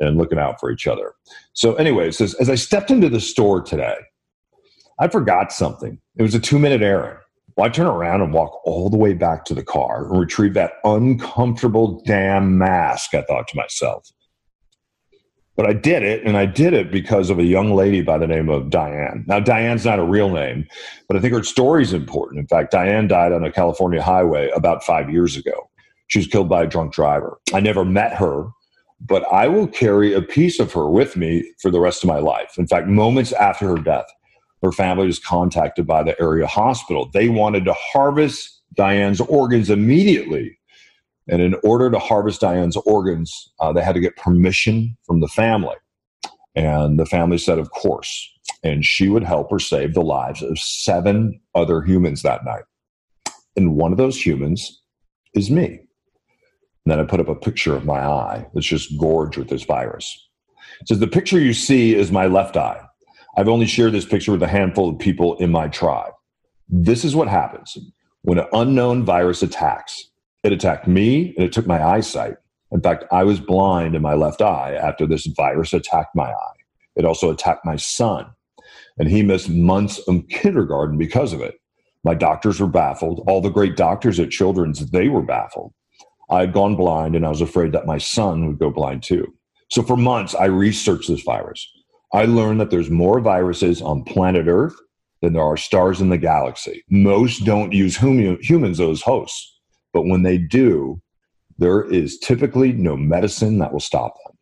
and 0.00 0.16
looking 0.16 0.38
out 0.38 0.60
for 0.60 0.70
each 0.70 0.86
other. 0.86 1.14
So, 1.54 1.74
anyways, 1.74 2.20
as, 2.20 2.34
as 2.34 2.48
I 2.48 2.54
stepped 2.54 2.90
into 2.90 3.08
the 3.08 3.20
store 3.20 3.60
today, 3.60 3.96
I 5.00 5.08
forgot 5.08 5.52
something. 5.52 5.98
It 6.16 6.22
was 6.22 6.34
a 6.34 6.40
two 6.40 6.58
minute 6.58 6.82
errand. 6.82 7.18
Well, 7.56 7.66
I 7.66 7.70
turn 7.70 7.86
around 7.86 8.20
and 8.20 8.32
walk 8.32 8.60
all 8.64 8.88
the 8.88 8.96
way 8.96 9.14
back 9.14 9.44
to 9.46 9.54
the 9.54 9.64
car 9.64 10.08
and 10.08 10.20
retrieve 10.20 10.54
that 10.54 10.74
uncomfortable 10.84 12.00
damn 12.06 12.56
mask. 12.58 13.14
I 13.14 13.22
thought 13.22 13.48
to 13.48 13.56
myself. 13.56 14.08
But 15.58 15.68
I 15.68 15.72
did 15.72 16.04
it, 16.04 16.22
and 16.24 16.36
I 16.36 16.46
did 16.46 16.72
it 16.72 16.92
because 16.92 17.30
of 17.30 17.40
a 17.40 17.44
young 17.44 17.74
lady 17.74 18.00
by 18.00 18.16
the 18.16 18.28
name 18.28 18.48
of 18.48 18.70
Diane. 18.70 19.24
Now, 19.26 19.40
Diane's 19.40 19.84
not 19.84 19.98
a 19.98 20.04
real 20.04 20.30
name, 20.30 20.68
but 21.08 21.16
I 21.16 21.20
think 21.20 21.34
her 21.34 21.42
story 21.42 21.82
is 21.82 21.92
important. 21.92 22.38
In 22.38 22.46
fact, 22.46 22.70
Diane 22.70 23.08
died 23.08 23.32
on 23.32 23.42
a 23.42 23.50
California 23.50 24.00
highway 24.00 24.50
about 24.54 24.84
five 24.84 25.10
years 25.10 25.36
ago. 25.36 25.68
She 26.06 26.20
was 26.20 26.28
killed 26.28 26.48
by 26.48 26.62
a 26.62 26.66
drunk 26.68 26.92
driver. 26.92 27.40
I 27.52 27.58
never 27.58 27.84
met 27.84 28.14
her, 28.14 28.50
but 29.00 29.24
I 29.32 29.48
will 29.48 29.66
carry 29.66 30.14
a 30.14 30.22
piece 30.22 30.60
of 30.60 30.72
her 30.74 30.88
with 30.88 31.16
me 31.16 31.52
for 31.60 31.72
the 31.72 31.80
rest 31.80 32.04
of 32.04 32.08
my 32.08 32.20
life. 32.20 32.52
In 32.56 32.68
fact, 32.68 32.86
moments 32.86 33.32
after 33.32 33.66
her 33.68 33.78
death, 33.78 34.06
her 34.62 34.70
family 34.70 35.06
was 35.06 35.18
contacted 35.18 35.88
by 35.88 36.04
the 36.04 36.20
area 36.20 36.46
hospital. 36.46 37.10
They 37.12 37.28
wanted 37.28 37.64
to 37.64 37.72
harvest 37.72 38.62
Diane's 38.74 39.20
organs 39.20 39.70
immediately 39.70 40.57
and 41.28 41.42
in 41.42 41.54
order 41.62 41.90
to 41.90 41.98
harvest 41.98 42.40
Diane's 42.40 42.76
organs, 42.76 43.52
uh, 43.60 43.72
they 43.72 43.82
had 43.82 43.94
to 43.94 44.00
get 44.00 44.16
permission 44.16 44.96
from 45.04 45.20
the 45.20 45.28
family. 45.28 45.76
And 46.54 46.98
the 46.98 47.06
family 47.06 47.38
said, 47.38 47.58
of 47.58 47.70
course. 47.70 48.28
And 48.64 48.84
she 48.84 49.08
would 49.08 49.22
help 49.22 49.50
her 49.50 49.58
save 49.58 49.94
the 49.94 50.02
lives 50.02 50.42
of 50.42 50.58
seven 50.58 51.38
other 51.54 51.82
humans 51.82 52.22
that 52.22 52.44
night. 52.44 52.64
And 53.56 53.76
one 53.76 53.92
of 53.92 53.98
those 53.98 54.24
humans 54.24 54.80
is 55.34 55.50
me. 55.50 55.66
And 55.66 56.92
then 56.92 57.00
I 57.00 57.04
put 57.04 57.20
up 57.20 57.28
a 57.28 57.34
picture 57.34 57.76
of 57.76 57.84
my 57.84 58.00
eye 58.00 58.46
that's 58.54 58.66
just 58.66 58.98
gorged 58.98 59.36
with 59.36 59.48
this 59.48 59.64
virus. 59.64 60.28
It 60.80 60.88
says, 60.88 60.98
The 60.98 61.06
picture 61.06 61.38
you 61.38 61.52
see 61.52 61.94
is 61.94 62.10
my 62.10 62.26
left 62.26 62.56
eye. 62.56 62.80
I've 63.36 63.48
only 63.48 63.66
shared 63.66 63.92
this 63.92 64.06
picture 64.06 64.32
with 64.32 64.42
a 64.42 64.48
handful 64.48 64.88
of 64.88 64.98
people 64.98 65.36
in 65.36 65.50
my 65.50 65.68
tribe. 65.68 66.12
This 66.68 67.04
is 67.04 67.14
what 67.14 67.28
happens 67.28 67.76
when 68.22 68.38
an 68.38 68.46
unknown 68.52 69.04
virus 69.04 69.42
attacks 69.42 70.07
it 70.42 70.52
attacked 70.52 70.86
me 70.86 71.34
and 71.36 71.44
it 71.44 71.52
took 71.52 71.66
my 71.66 71.82
eyesight. 71.82 72.36
In 72.70 72.80
fact, 72.80 73.04
I 73.10 73.24
was 73.24 73.40
blind 73.40 73.94
in 73.94 74.02
my 74.02 74.14
left 74.14 74.42
eye 74.42 74.74
after 74.74 75.06
this 75.06 75.26
virus 75.26 75.72
attacked 75.72 76.14
my 76.14 76.30
eye. 76.30 76.56
It 76.96 77.04
also 77.04 77.30
attacked 77.30 77.64
my 77.64 77.76
son, 77.76 78.26
and 78.98 79.08
he 79.08 79.22
missed 79.22 79.48
months 79.48 79.98
of 80.08 80.28
kindergarten 80.28 80.98
because 80.98 81.32
of 81.32 81.40
it. 81.40 81.54
My 82.04 82.14
doctors 82.14 82.60
were 82.60 82.66
baffled. 82.66 83.24
All 83.26 83.40
the 83.40 83.48
great 83.48 83.76
doctors 83.76 84.20
at 84.20 84.30
Children's, 84.30 84.90
they 84.90 85.08
were 85.08 85.22
baffled. 85.22 85.72
I 86.30 86.40
had 86.40 86.52
gone 86.52 86.76
blind, 86.76 87.16
and 87.16 87.24
I 87.24 87.30
was 87.30 87.40
afraid 87.40 87.72
that 87.72 87.86
my 87.86 87.98
son 87.98 88.46
would 88.46 88.58
go 88.58 88.70
blind 88.70 89.02
too. 89.02 89.34
So 89.70 89.82
for 89.82 89.96
months, 89.96 90.34
I 90.34 90.46
researched 90.46 91.08
this 91.08 91.22
virus. 91.22 91.66
I 92.12 92.24
learned 92.24 92.60
that 92.60 92.70
there's 92.70 92.90
more 92.90 93.20
viruses 93.20 93.82
on 93.82 94.04
planet 94.04 94.46
Earth 94.46 94.74
than 95.20 95.32
there 95.32 95.42
are 95.42 95.56
stars 95.56 96.00
in 96.00 96.10
the 96.10 96.18
galaxy. 96.18 96.84
Most 96.90 97.44
don't 97.44 97.72
use 97.72 97.96
hum- 97.96 98.38
humans 98.40 98.80
as 98.80 99.02
hosts. 99.02 99.57
But 99.92 100.06
when 100.06 100.22
they 100.22 100.38
do, 100.38 101.00
there 101.58 101.82
is 101.84 102.18
typically 102.18 102.72
no 102.72 102.96
medicine 102.96 103.58
that 103.58 103.72
will 103.72 103.80
stop 103.80 104.14
them. 104.24 104.36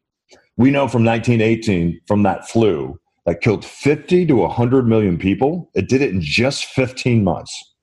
We 0.56 0.70
know 0.70 0.88
from 0.88 1.04
1918, 1.04 2.00
from 2.06 2.22
that 2.22 2.48
flu 2.48 2.98
that 3.26 3.40
killed 3.40 3.64
50 3.64 4.26
to 4.26 4.36
100 4.36 4.86
million 4.86 5.18
people, 5.18 5.70
it 5.74 5.88
did 5.88 6.00
it 6.02 6.10
in 6.10 6.20
just 6.20 6.66
15 6.66 7.24
months. 7.24 7.74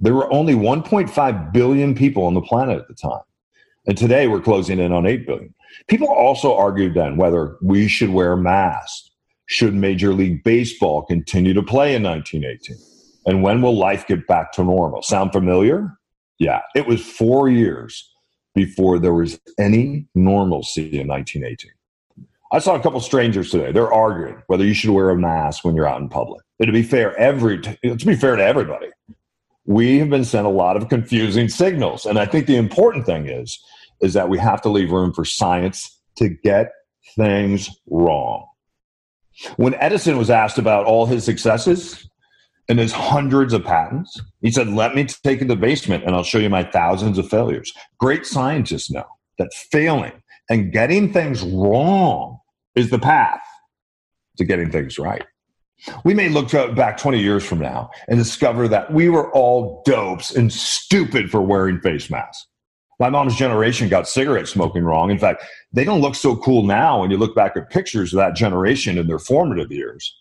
There 0.00 0.14
were 0.14 0.32
only 0.32 0.54
1.5 0.54 1.52
billion 1.52 1.94
people 1.94 2.24
on 2.24 2.34
the 2.34 2.40
planet 2.40 2.78
at 2.78 2.88
the 2.88 2.94
time. 2.94 3.22
And 3.86 3.96
today 3.96 4.26
we're 4.26 4.40
closing 4.40 4.78
in 4.78 4.92
on 4.92 5.06
8 5.06 5.26
billion. 5.26 5.54
People 5.88 6.08
also 6.08 6.54
argued 6.54 6.94
then 6.94 7.16
whether 7.16 7.56
we 7.62 7.88
should 7.88 8.10
wear 8.10 8.36
masks. 8.36 9.10
Should 9.48 9.74
Major 9.74 10.12
League 10.12 10.42
Baseball 10.42 11.02
continue 11.04 11.54
to 11.54 11.62
play 11.62 11.94
in 11.94 12.02
1918? 12.02 12.76
And 13.26 13.44
when 13.44 13.62
will 13.62 13.76
life 13.76 14.06
get 14.06 14.26
back 14.26 14.52
to 14.52 14.64
normal? 14.64 15.02
Sound 15.02 15.32
familiar? 15.32 15.96
Yeah, 16.38 16.60
it 16.74 16.86
was 16.86 17.04
four 17.04 17.48
years 17.48 18.12
before 18.54 18.98
there 18.98 19.14
was 19.14 19.38
any 19.58 20.06
normalcy 20.14 20.98
in 20.98 21.08
1918. 21.08 21.70
I 22.52 22.58
saw 22.58 22.74
a 22.74 22.80
couple 22.80 23.00
strangers 23.00 23.50
today. 23.50 23.72
They're 23.72 23.92
arguing 23.92 24.42
whether 24.46 24.64
you 24.64 24.74
should 24.74 24.90
wear 24.90 25.10
a 25.10 25.16
mask 25.16 25.64
when 25.64 25.74
you're 25.74 25.88
out 25.88 26.00
in 26.00 26.08
public. 26.08 26.42
But 26.58 26.66
to 26.66 26.72
be 26.72 26.82
fair, 26.82 27.16
every 27.18 27.60
to 27.60 28.06
be 28.06 28.16
fair 28.16 28.36
to 28.36 28.44
everybody, 28.44 28.88
we 29.66 29.98
have 29.98 30.10
been 30.10 30.24
sent 30.24 30.46
a 30.46 30.50
lot 30.50 30.76
of 30.76 30.88
confusing 30.88 31.48
signals. 31.48 32.06
And 32.06 32.18
I 32.18 32.26
think 32.26 32.46
the 32.46 32.56
important 32.56 33.04
thing 33.04 33.28
is 33.28 33.58
is 34.00 34.12
that 34.14 34.28
we 34.28 34.38
have 34.38 34.60
to 34.62 34.68
leave 34.68 34.92
room 34.92 35.12
for 35.12 35.24
science 35.24 36.00
to 36.16 36.28
get 36.28 36.70
things 37.16 37.70
wrong. 37.88 38.46
When 39.56 39.74
Edison 39.74 40.16
was 40.16 40.30
asked 40.30 40.58
about 40.58 40.86
all 40.86 41.06
his 41.06 41.24
successes, 41.24 42.08
and 42.68 42.78
there's 42.78 42.92
hundreds 42.92 43.52
of 43.52 43.64
patents. 43.64 44.20
He 44.40 44.50
said, 44.50 44.68
Let 44.68 44.94
me 44.94 45.04
take 45.04 45.40
you 45.40 45.46
to 45.46 45.54
the 45.54 45.60
basement 45.60 46.04
and 46.04 46.14
I'll 46.14 46.22
show 46.22 46.38
you 46.38 46.50
my 46.50 46.64
thousands 46.64 47.18
of 47.18 47.28
failures. 47.28 47.72
Great 47.98 48.26
scientists 48.26 48.90
know 48.90 49.06
that 49.38 49.52
failing 49.54 50.22
and 50.50 50.72
getting 50.72 51.12
things 51.12 51.42
wrong 51.42 52.38
is 52.74 52.90
the 52.90 52.98
path 52.98 53.42
to 54.38 54.44
getting 54.44 54.70
things 54.70 54.98
right. 54.98 55.24
We 56.04 56.14
may 56.14 56.28
look 56.28 56.50
back 56.74 56.96
20 56.96 57.20
years 57.20 57.44
from 57.44 57.58
now 57.58 57.90
and 58.08 58.18
discover 58.18 58.66
that 58.68 58.92
we 58.92 59.08
were 59.08 59.30
all 59.32 59.82
dopes 59.84 60.34
and 60.34 60.52
stupid 60.52 61.30
for 61.30 61.42
wearing 61.42 61.80
face 61.80 62.10
masks. 62.10 62.46
My 62.98 63.10
mom's 63.10 63.36
generation 63.36 63.90
got 63.90 64.08
cigarette 64.08 64.48
smoking 64.48 64.82
wrong. 64.82 65.10
In 65.10 65.18
fact, 65.18 65.44
they 65.72 65.84
don't 65.84 66.00
look 66.00 66.14
so 66.14 66.34
cool 66.36 66.62
now 66.62 67.02
when 67.02 67.10
you 67.10 67.18
look 67.18 67.34
back 67.34 67.54
at 67.56 67.68
pictures 67.68 68.14
of 68.14 68.16
that 68.16 68.34
generation 68.34 68.96
in 68.96 69.06
their 69.06 69.18
formative 69.18 69.70
years. 69.70 70.16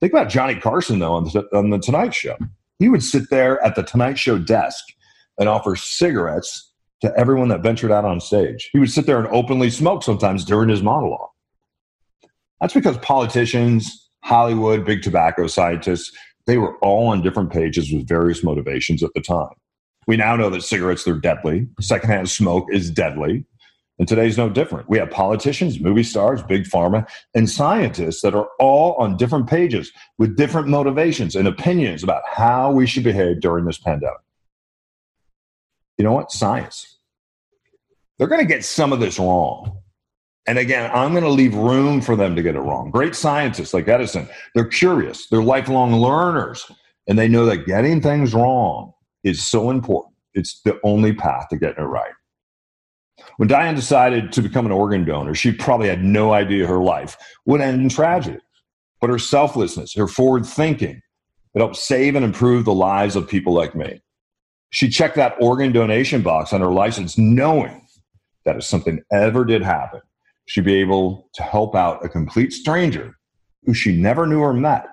Think 0.00 0.12
about 0.12 0.28
Johnny 0.28 0.54
Carson, 0.54 0.98
though, 0.98 1.14
on 1.14 1.24
the, 1.24 1.46
on 1.52 1.70
the 1.70 1.78
Tonight 1.78 2.14
Show. 2.14 2.36
He 2.78 2.88
would 2.88 3.02
sit 3.02 3.28
there 3.30 3.62
at 3.62 3.74
the 3.74 3.82
Tonight 3.82 4.18
Show 4.18 4.38
desk 4.38 4.82
and 5.38 5.48
offer 5.48 5.76
cigarettes 5.76 6.72
to 7.02 7.14
everyone 7.16 7.48
that 7.48 7.62
ventured 7.62 7.92
out 7.92 8.04
on 8.04 8.20
stage. 8.20 8.70
He 8.72 8.78
would 8.78 8.90
sit 8.90 9.06
there 9.06 9.18
and 9.18 9.28
openly 9.28 9.70
smoke 9.70 10.02
sometimes 10.02 10.44
during 10.44 10.68
his 10.68 10.82
monologue. 10.82 11.28
That's 12.60 12.74
because 12.74 12.98
politicians, 12.98 14.10
Hollywood, 14.22 14.84
big 14.84 15.02
tobacco 15.02 15.46
scientists, 15.46 16.12
they 16.46 16.58
were 16.58 16.76
all 16.78 17.08
on 17.08 17.22
different 17.22 17.50
pages 17.50 17.92
with 17.92 18.08
various 18.08 18.42
motivations 18.42 19.02
at 19.02 19.10
the 19.14 19.20
time. 19.20 19.54
We 20.06 20.16
now 20.16 20.36
know 20.36 20.50
that 20.50 20.62
cigarettes, 20.62 21.04
they're 21.04 21.14
deadly. 21.14 21.68
Secondhand 21.80 22.28
smoke 22.28 22.66
is 22.70 22.90
deadly. 22.90 23.44
And 24.00 24.08
today's 24.08 24.38
no 24.38 24.48
different. 24.48 24.88
We 24.88 24.96
have 24.96 25.10
politicians, 25.10 25.78
movie 25.78 26.04
stars, 26.04 26.42
big 26.42 26.64
pharma, 26.64 27.06
and 27.34 27.48
scientists 27.50 28.22
that 28.22 28.34
are 28.34 28.48
all 28.58 28.94
on 28.94 29.18
different 29.18 29.46
pages 29.46 29.92
with 30.16 30.38
different 30.38 30.68
motivations 30.68 31.36
and 31.36 31.46
opinions 31.46 32.02
about 32.02 32.22
how 32.26 32.72
we 32.72 32.86
should 32.86 33.04
behave 33.04 33.40
during 33.40 33.66
this 33.66 33.76
pandemic. 33.76 34.16
You 35.98 36.04
know 36.04 36.12
what? 36.12 36.32
Science. 36.32 36.96
They're 38.16 38.26
going 38.26 38.40
to 38.40 38.46
get 38.46 38.64
some 38.64 38.94
of 38.94 39.00
this 39.00 39.18
wrong. 39.18 39.76
And 40.46 40.56
again, 40.56 40.90
I'm 40.94 41.10
going 41.10 41.24
to 41.24 41.28
leave 41.28 41.54
room 41.54 42.00
for 42.00 42.16
them 42.16 42.34
to 42.36 42.42
get 42.42 42.56
it 42.56 42.60
wrong. 42.60 42.90
Great 42.90 43.14
scientists 43.14 43.74
like 43.74 43.86
Edison, 43.86 44.26
they're 44.54 44.64
curious, 44.64 45.26
they're 45.28 45.42
lifelong 45.42 45.92
learners, 45.92 46.64
and 47.06 47.18
they 47.18 47.28
know 47.28 47.44
that 47.44 47.66
getting 47.66 48.00
things 48.00 48.32
wrong 48.32 48.94
is 49.24 49.44
so 49.44 49.68
important. 49.68 50.14
It's 50.32 50.62
the 50.62 50.80
only 50.84 51.12
path 51.12 51.48
to 51.50 51.58
getting 51.58 51.84
it 51.84 51.86
right. 51.86 52.12
When 53.40 53.48
Diane 53.48 53.74
decided 53.74 54.32
to 54.32 54.42
become 54.42 54.66
an 54.66 54.72
organ 54.72 55.06
donor, 55.06 55.34
she 55.34 55.50
probably 55.50 55.88
had 55.88 56.04
no 56.04 56.34
idea 56.34 56.66
her 56.66 56.82
life 56.82 57.16
would 57.46 57.62
end 57.62 57.80
in 57.80 57.88
tragedy. 57.88 58.36
But 59.00 59.08
her 59.08 59.18
selflessness, 59.18 59.94
her 59.94 60.06
forward 60.06 60.44
thinking, 60.44 61.00
it 61.54 61.58
helped 61.58 61.76
save 61.76 62.16
and 62.16 62.22
improve 62.22 62.66
the 62.66 62.74
lives 62.74 63.16
of 63.16 63.26
people 63.26 63.54
like 63.54 63.74
me. 63.74 64.02
She 64.68 64.90
checked 64.90 65.16
that 65.16 65.36
organ 65.40 65.72
donation 65.72 66.20
box 66.20 66.52
on 66.52 66.60
her 66.60 66.70
license, 66.70 67.16
knowing 67.16 67.80
that 68.44 68.56
if 68.56 68.64
something 68.64 69.00
ever 69.10 69.46
did 69.46 69.62
happen, 69.62 70.02
she'd 70.44 70.66
be 70.66 70.74
able 70.74 71.30
to 71.32 71.42
help 71.42 71.74
out 71.74 72.04
a 72.04 72.10
complete 72.10 72.52
stranger 72.52 73.16
who 73.64 73.72
she 73.72 73.96
never 73.96 74.26
knew 74.26 74.40
or 74.40 74.52
met. 74.52 74.84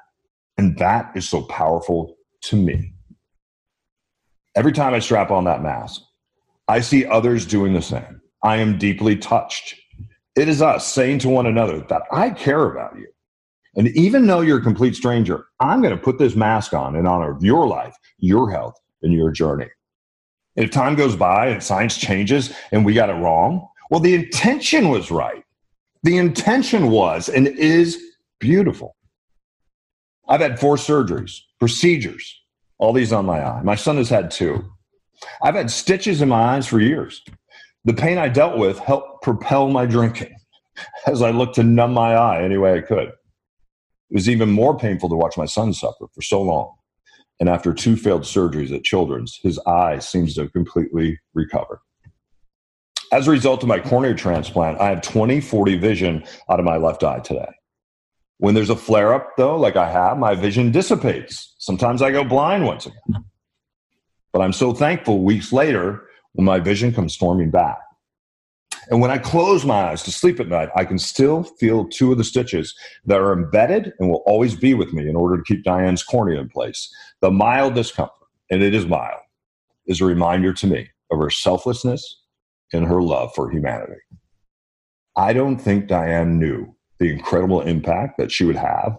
And 0.57 0.77
that 0.77 1.12
is 1.17 1.27
so 1.27 1.41
powerful 1.41 2.15
to 2.43 2.55
me. 2.55 2.93
Every 4.55 4.71
time 4.71 4.93
I 4.93 4.99
strap 4.99 5.31
on 5.31 5.43
that 5.43 5.62
mask, 5.62 6.01
I 6.69 6.79
see 6.79 7.05
others 7.05 7.45
doing 7.45 7.73
the 7.73 7.81
same. 7.81 8.16
I 8.47 8.57
am 8.57 8.77
deeply 8.77 9.17
touched. 9.17 9.75
It 10.38 10.47
is 10.47 10.62
us 10.62 10.88
saying 10.88 11.19
to 11.19 11.29
one 11.29 11.47
another 11.47 11.81
that 11.89 12.03
I 12.13 12.29
care 12.29 12.71
about 12.71 12.97
you. 12.97 13.07
And 13.75 13.89
even 13.89 14.25
though 14.25 14.39
you're 14.39 14.60
a 14.60 14.63
complete 14.63 14.95
stranger, 14.95 15.47
I'm 15.60 15.81
going 15.81 15.95
to 15.95 16.01
put 16.01 16.17
this 16.17 16.33
mask 16.33 16.73
on 16.73 16.95
in 16.95 17.05
honor 17.05 17.29
of 17.36 17.43
your 17.43 17.67
life, 17.67 17.93
your 18.19 18.49
health, 18.49 18.75
and 19.03 19.12
your 19.12 19.31
journey. 19.31 19.67
And 20.55 20.63
if 20.63 20.71
time 20.71 20.95
goes 20.95 21.13
by 21.17 21.47
and 21.47 21.62
science 21.62 21.97
changes 21.97 22.53
and 22.71 22.86
we 22.86 22.93
got 22.93 23.10
it 23.10 23.15
wrong, 23.15 23.67
well, 23.91 23.99
the 23.99 24.15
intention 24.15 24.88
was 24.88 25.12
right. 25.12 25.43
The 26.03 26.15
intention 26.15 26.89
was 26.89 27.27
and 27.27 27.47
is 27.47 28.01
beautiful. 28.39 28.95
I've 30.29 30.41
had 30.41 30.57
four 30.57 30.77
surgeries, 30.77 31.41
procedures, 31.60 32.41
all 32.77 32.93
these 32.93 33.12
on 33.12 33.25
my 33.25 33.45
eye. 33.45 33.62
My 33.62 33.75
son 33.75 33.97
has 33.97 34.10
had 34.10 34.31
two. 34.31 34.63
I've 35.41 35.55
had 35.55 35.69
stitches 35.69 36.21
in 36.21 36.29
my 36.29 36.55
eyes 36.55 36.65
for 36.65 36.79
years. 36.79 37.23
The 37.88 37.93
pain 37.93 38.17
I 38.17 38.28
dealt 38.28 38.58
with 38.58 38.79
helped 38.79 39.23
propel 39.23 39.69
my 39.69 39.85
drinking 39.85 40.35
as 41.08 41.21
I 41.21 41.31
looked 41.31 41.56
to 41.56 41.63
numb 41.63 41.94
my 41.94 42.15
eye 42.15 42.44
any 42.44 42.58
way 42.58 42.73
I 42.73 42.81
could. 42.81 43.08
It 43.08 44.13
was 44.13 44.29
even 44.29 44.52
more 44.52 44.77
painful 44.77 45.08
to 45.08 45.15
watch 45.15 45.38
my 45.38 45.46
son 45.46 45.71
suffer 45.73 46.08
for 46.13 46.21
so 46.21 46.42
long. 46.42 46.73
And 47.40 47.48
after 47.48 47.73
two 47.73 47.96
failed 47.96 48.23
surgeries 48.23 48.75
at 48.75 48.83
Children's, 48.83 49.40
his 49.42 49.58
eye 49.60 50.00
seems 50.00 50.35
to 50.35 50.42
have 50.42 50.52
completely 50.52 51.17
recovered. 51.33 51.79
As 53.13 53.25
a 53.25 53.31
result 53.31 53.63
of 53.63 53.69
my 53.69 53.79
cornea 53.79 54.15
transplant, 54.15 54.81
I 54.81 54.90
have 54.90 55.02
20 55.02 55.40
40 55.40 55.77
vision 55.77 56.25
out 56.50 56.60
of 56.60 56.65
my 56.65 56.75
left 56.75 57.06
eye 57.06 57.19
today. 57.19 57.54
When 58.40 58.54
there's 58.54 58.69
a 58.69 58.75
flare 58.75 59.13
up, 59.13 59.29
though, 59.38 59.56
like 59.56 59.77
I 59.77 59.90
have, 59.90 60.17
my 60.17 60.35
vision 60.35 60.73
dissipates. 60.73 61.56
Sometimes 61.58 62.02
I 62.02 62.12
go 62.12 62.25
blind 62.25 62.65
once 62.65 62.85
again. 62.85 63.23
But 64.33 64.42
I'm 64.42 64.52
so 64.52 64.73
thankful 64.73 65.23
weeks 65.23 65.54
later 65.54 66.06
when 66.38 66.46
my 66.46 66.60
vision 66.60 66.94
comes 66.94 67.15
storming 67.15 67.50
back. 67.50 67.79
And 68.92 69.02
when 69.02 69.10
I 69.10 69.17
close 69.17 69.65
my 69.65 69.90
eyes 69.90 70.04
to 70.04 70.12
sleep 70.12 70.40
at 70.40 70.48
night, 70.48 70.69
I 70.75 70.85
can 70.85 71.00
still 71.00 71.42
feel 71.42 71.88
two 71.90 72.12
of 72.12 72.19
the 72.19 72.23
stitches 72.23 72.75
that 73.06 73.19
are 73.19 73.33
embedded 73.33 73.92
and 73.98 74.08
will 74.08 74.23
always 74.27 74.54
be 74.54 74.75
with 74.75 74.94
me 74.94 75.10
in 75.10 75.15
order 75.15 75.38
to 75.38 75.44
keep 75.44 75.63
Diane's 75.63 76.04
cornea 76.04 76.40
in 76.40 76.48
place. 76.48 76.94
The 77.21 77.31
mild 77.31 77.73
discomfort, 77.73 78.27
and 78.52 78.62
it 78.62 78.75
is 78.75 78.85
mild, 78.85 79.19
is 79.88 80.00
a 80.00 80.06
reminder 80.06 80.54
to 80.54 80.67
me 80.67 80.88
of 81.12 81.17
her 81.17 81.31
selflessness 81.31 82.21
and 82.71 82.85
her 82.85 83.02
love 83.02 83.33
for 83.33 83.50
humanity. 83.50 84.00
I 85.15 85.33
don't 85.33 85.58
think 85.58 85.88
Diane 85.88 86.38
knew 86.38 86.75
the 87.00 87.12
incredible 87.12 87.62
impact 87.62 88.19
that 88.19 88.31
she 88.31 88.46
would 88.46 88.56
have 88.56 88.96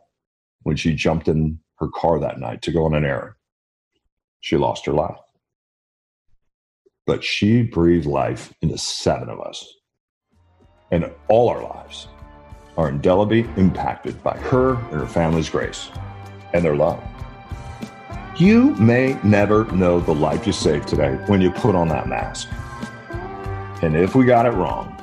when 0.62 0.74
she 0.74 0.93
jumped 0.93 1.28
in 1.28 1.61
her 1.76 1.89
car 1.95 2.18
that 2.18 2.41
night 2.41 2.62
to 2.62 2.72
go 2.72 2.84
on 2.84 2.95
an 2.95 3.05
errand. 3.05 3.34
She 4.41 4.57
lost 4.57 4.86
her 4.86 4.93
life. 4.93 5.18
But 7.09 7.24
she 7.24 7.62
breathed 7.62 8.04
life 8.04 8.52
into 8.61 8.76
seven 8.76 9.30
of 9.30 9.40
us 9.40 9.66
and 10.90 11.11
all 11.28 11.48
our 11.48 11.62
lives 11.62 12.09
are 12.76 12.90
indelibly 12.90 13.40
impacted 13.56 14.22
by 14.22 14.36
her 14.36 14.74
and 14.74 15.00
her 15.00 15.06
family's 15.06 15.48
grace 15.48 15.88
and 16.52 16.62
their 16.62 16.76
love. 16.76 17.02
You 18.36 18.74
may 18.76 19.18
never 19.24 19.64
know 19.72 20.00
the 20.00 20.14
life 20.14 20.46
you 20.46 20.52
saved 20.52 20.86
today 20.86 21.14
when 21.28 21.40
you 21.40 21.50
put 21.50 21.74
on 21.74 21.88
that 21.88 22.09
mask. 22.09 22.48
And 23.82 23.96
if 23.96 24.14
we 24.14 24.26
got 24.26 24.44
it 24.44 24.50
wrong, 24.50 24.94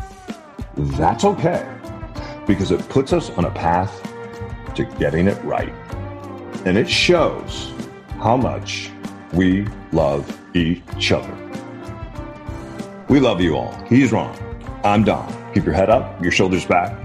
that's 0.75 1.25
okay 1.25 1.67
because 2.45 2.69
it 2.69 2.87
puts 2.87 3.13
us 3.13 3.31
on 3.31 3.45
a 3.45 3.51
path 3.51 3.99
to 4.75 4.83
getting 4.99 5.27
it 5.27 5.43
right. 5.43 5.73
And 6.65 6.77
it 6.77 6.87
shows 6.87 7.73
how 8.19 8.37
much 8.37 8.91
we 9.33 9.67
love 9.91 10.39
each 10.55 11.11
other. 11.11 11.44
We 13.07 13.19
love 13.19 13.39
you 13.39 13.55
all. 13.55 13.73
He's 13.87 14.11
Ron. 14.11 14.35
I'm 14.83 15.03
Don. 15.03 15.53
Keep 15.53 15.65
your 15.65 15.73
head 15.73 15.89
up, 15.89 16.21
your 16.21 16.31
shoulders 16.31 16.65
back. 16.65 16.97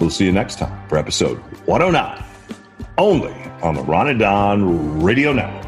We'll 0.00 0.10
see 0.10 0.24
you 0.24 0.32
next 0.32 0.58
time 0.58 0.88
for 0.88 0.98
episode 0.98 1.38
109, 1.66 2.24
only 2.98 3.34
on 3.62 3.74
the 3.74 3.82
Ron 3.82 4.08
and 4.08 4.18
Don 4.18 5.00
Radio 5.00 5.32
Network. 5.32 5.66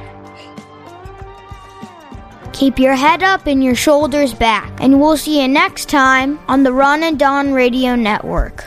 Keep 2.52 2.78
your 2.78 2.94
head 2.94 3.22
up 3.22 3.46
and 3.46 3.62
your 3.62 3.74
shoulders 3.74 4.34
back, 4.34 4.72
and 4.80 5.00
we'll 5.00 5.16
see 5.16 5.40
you 5.40 5.48
next 5.48 5.88
time 5.88 6.38
on 6.48 6.62
the 6.62 6.72
Ron 6.72 7.02
and 7.02 7.18
Don 7.18 7.52
Radio 7.52 7.94
Network. 7.94 8.64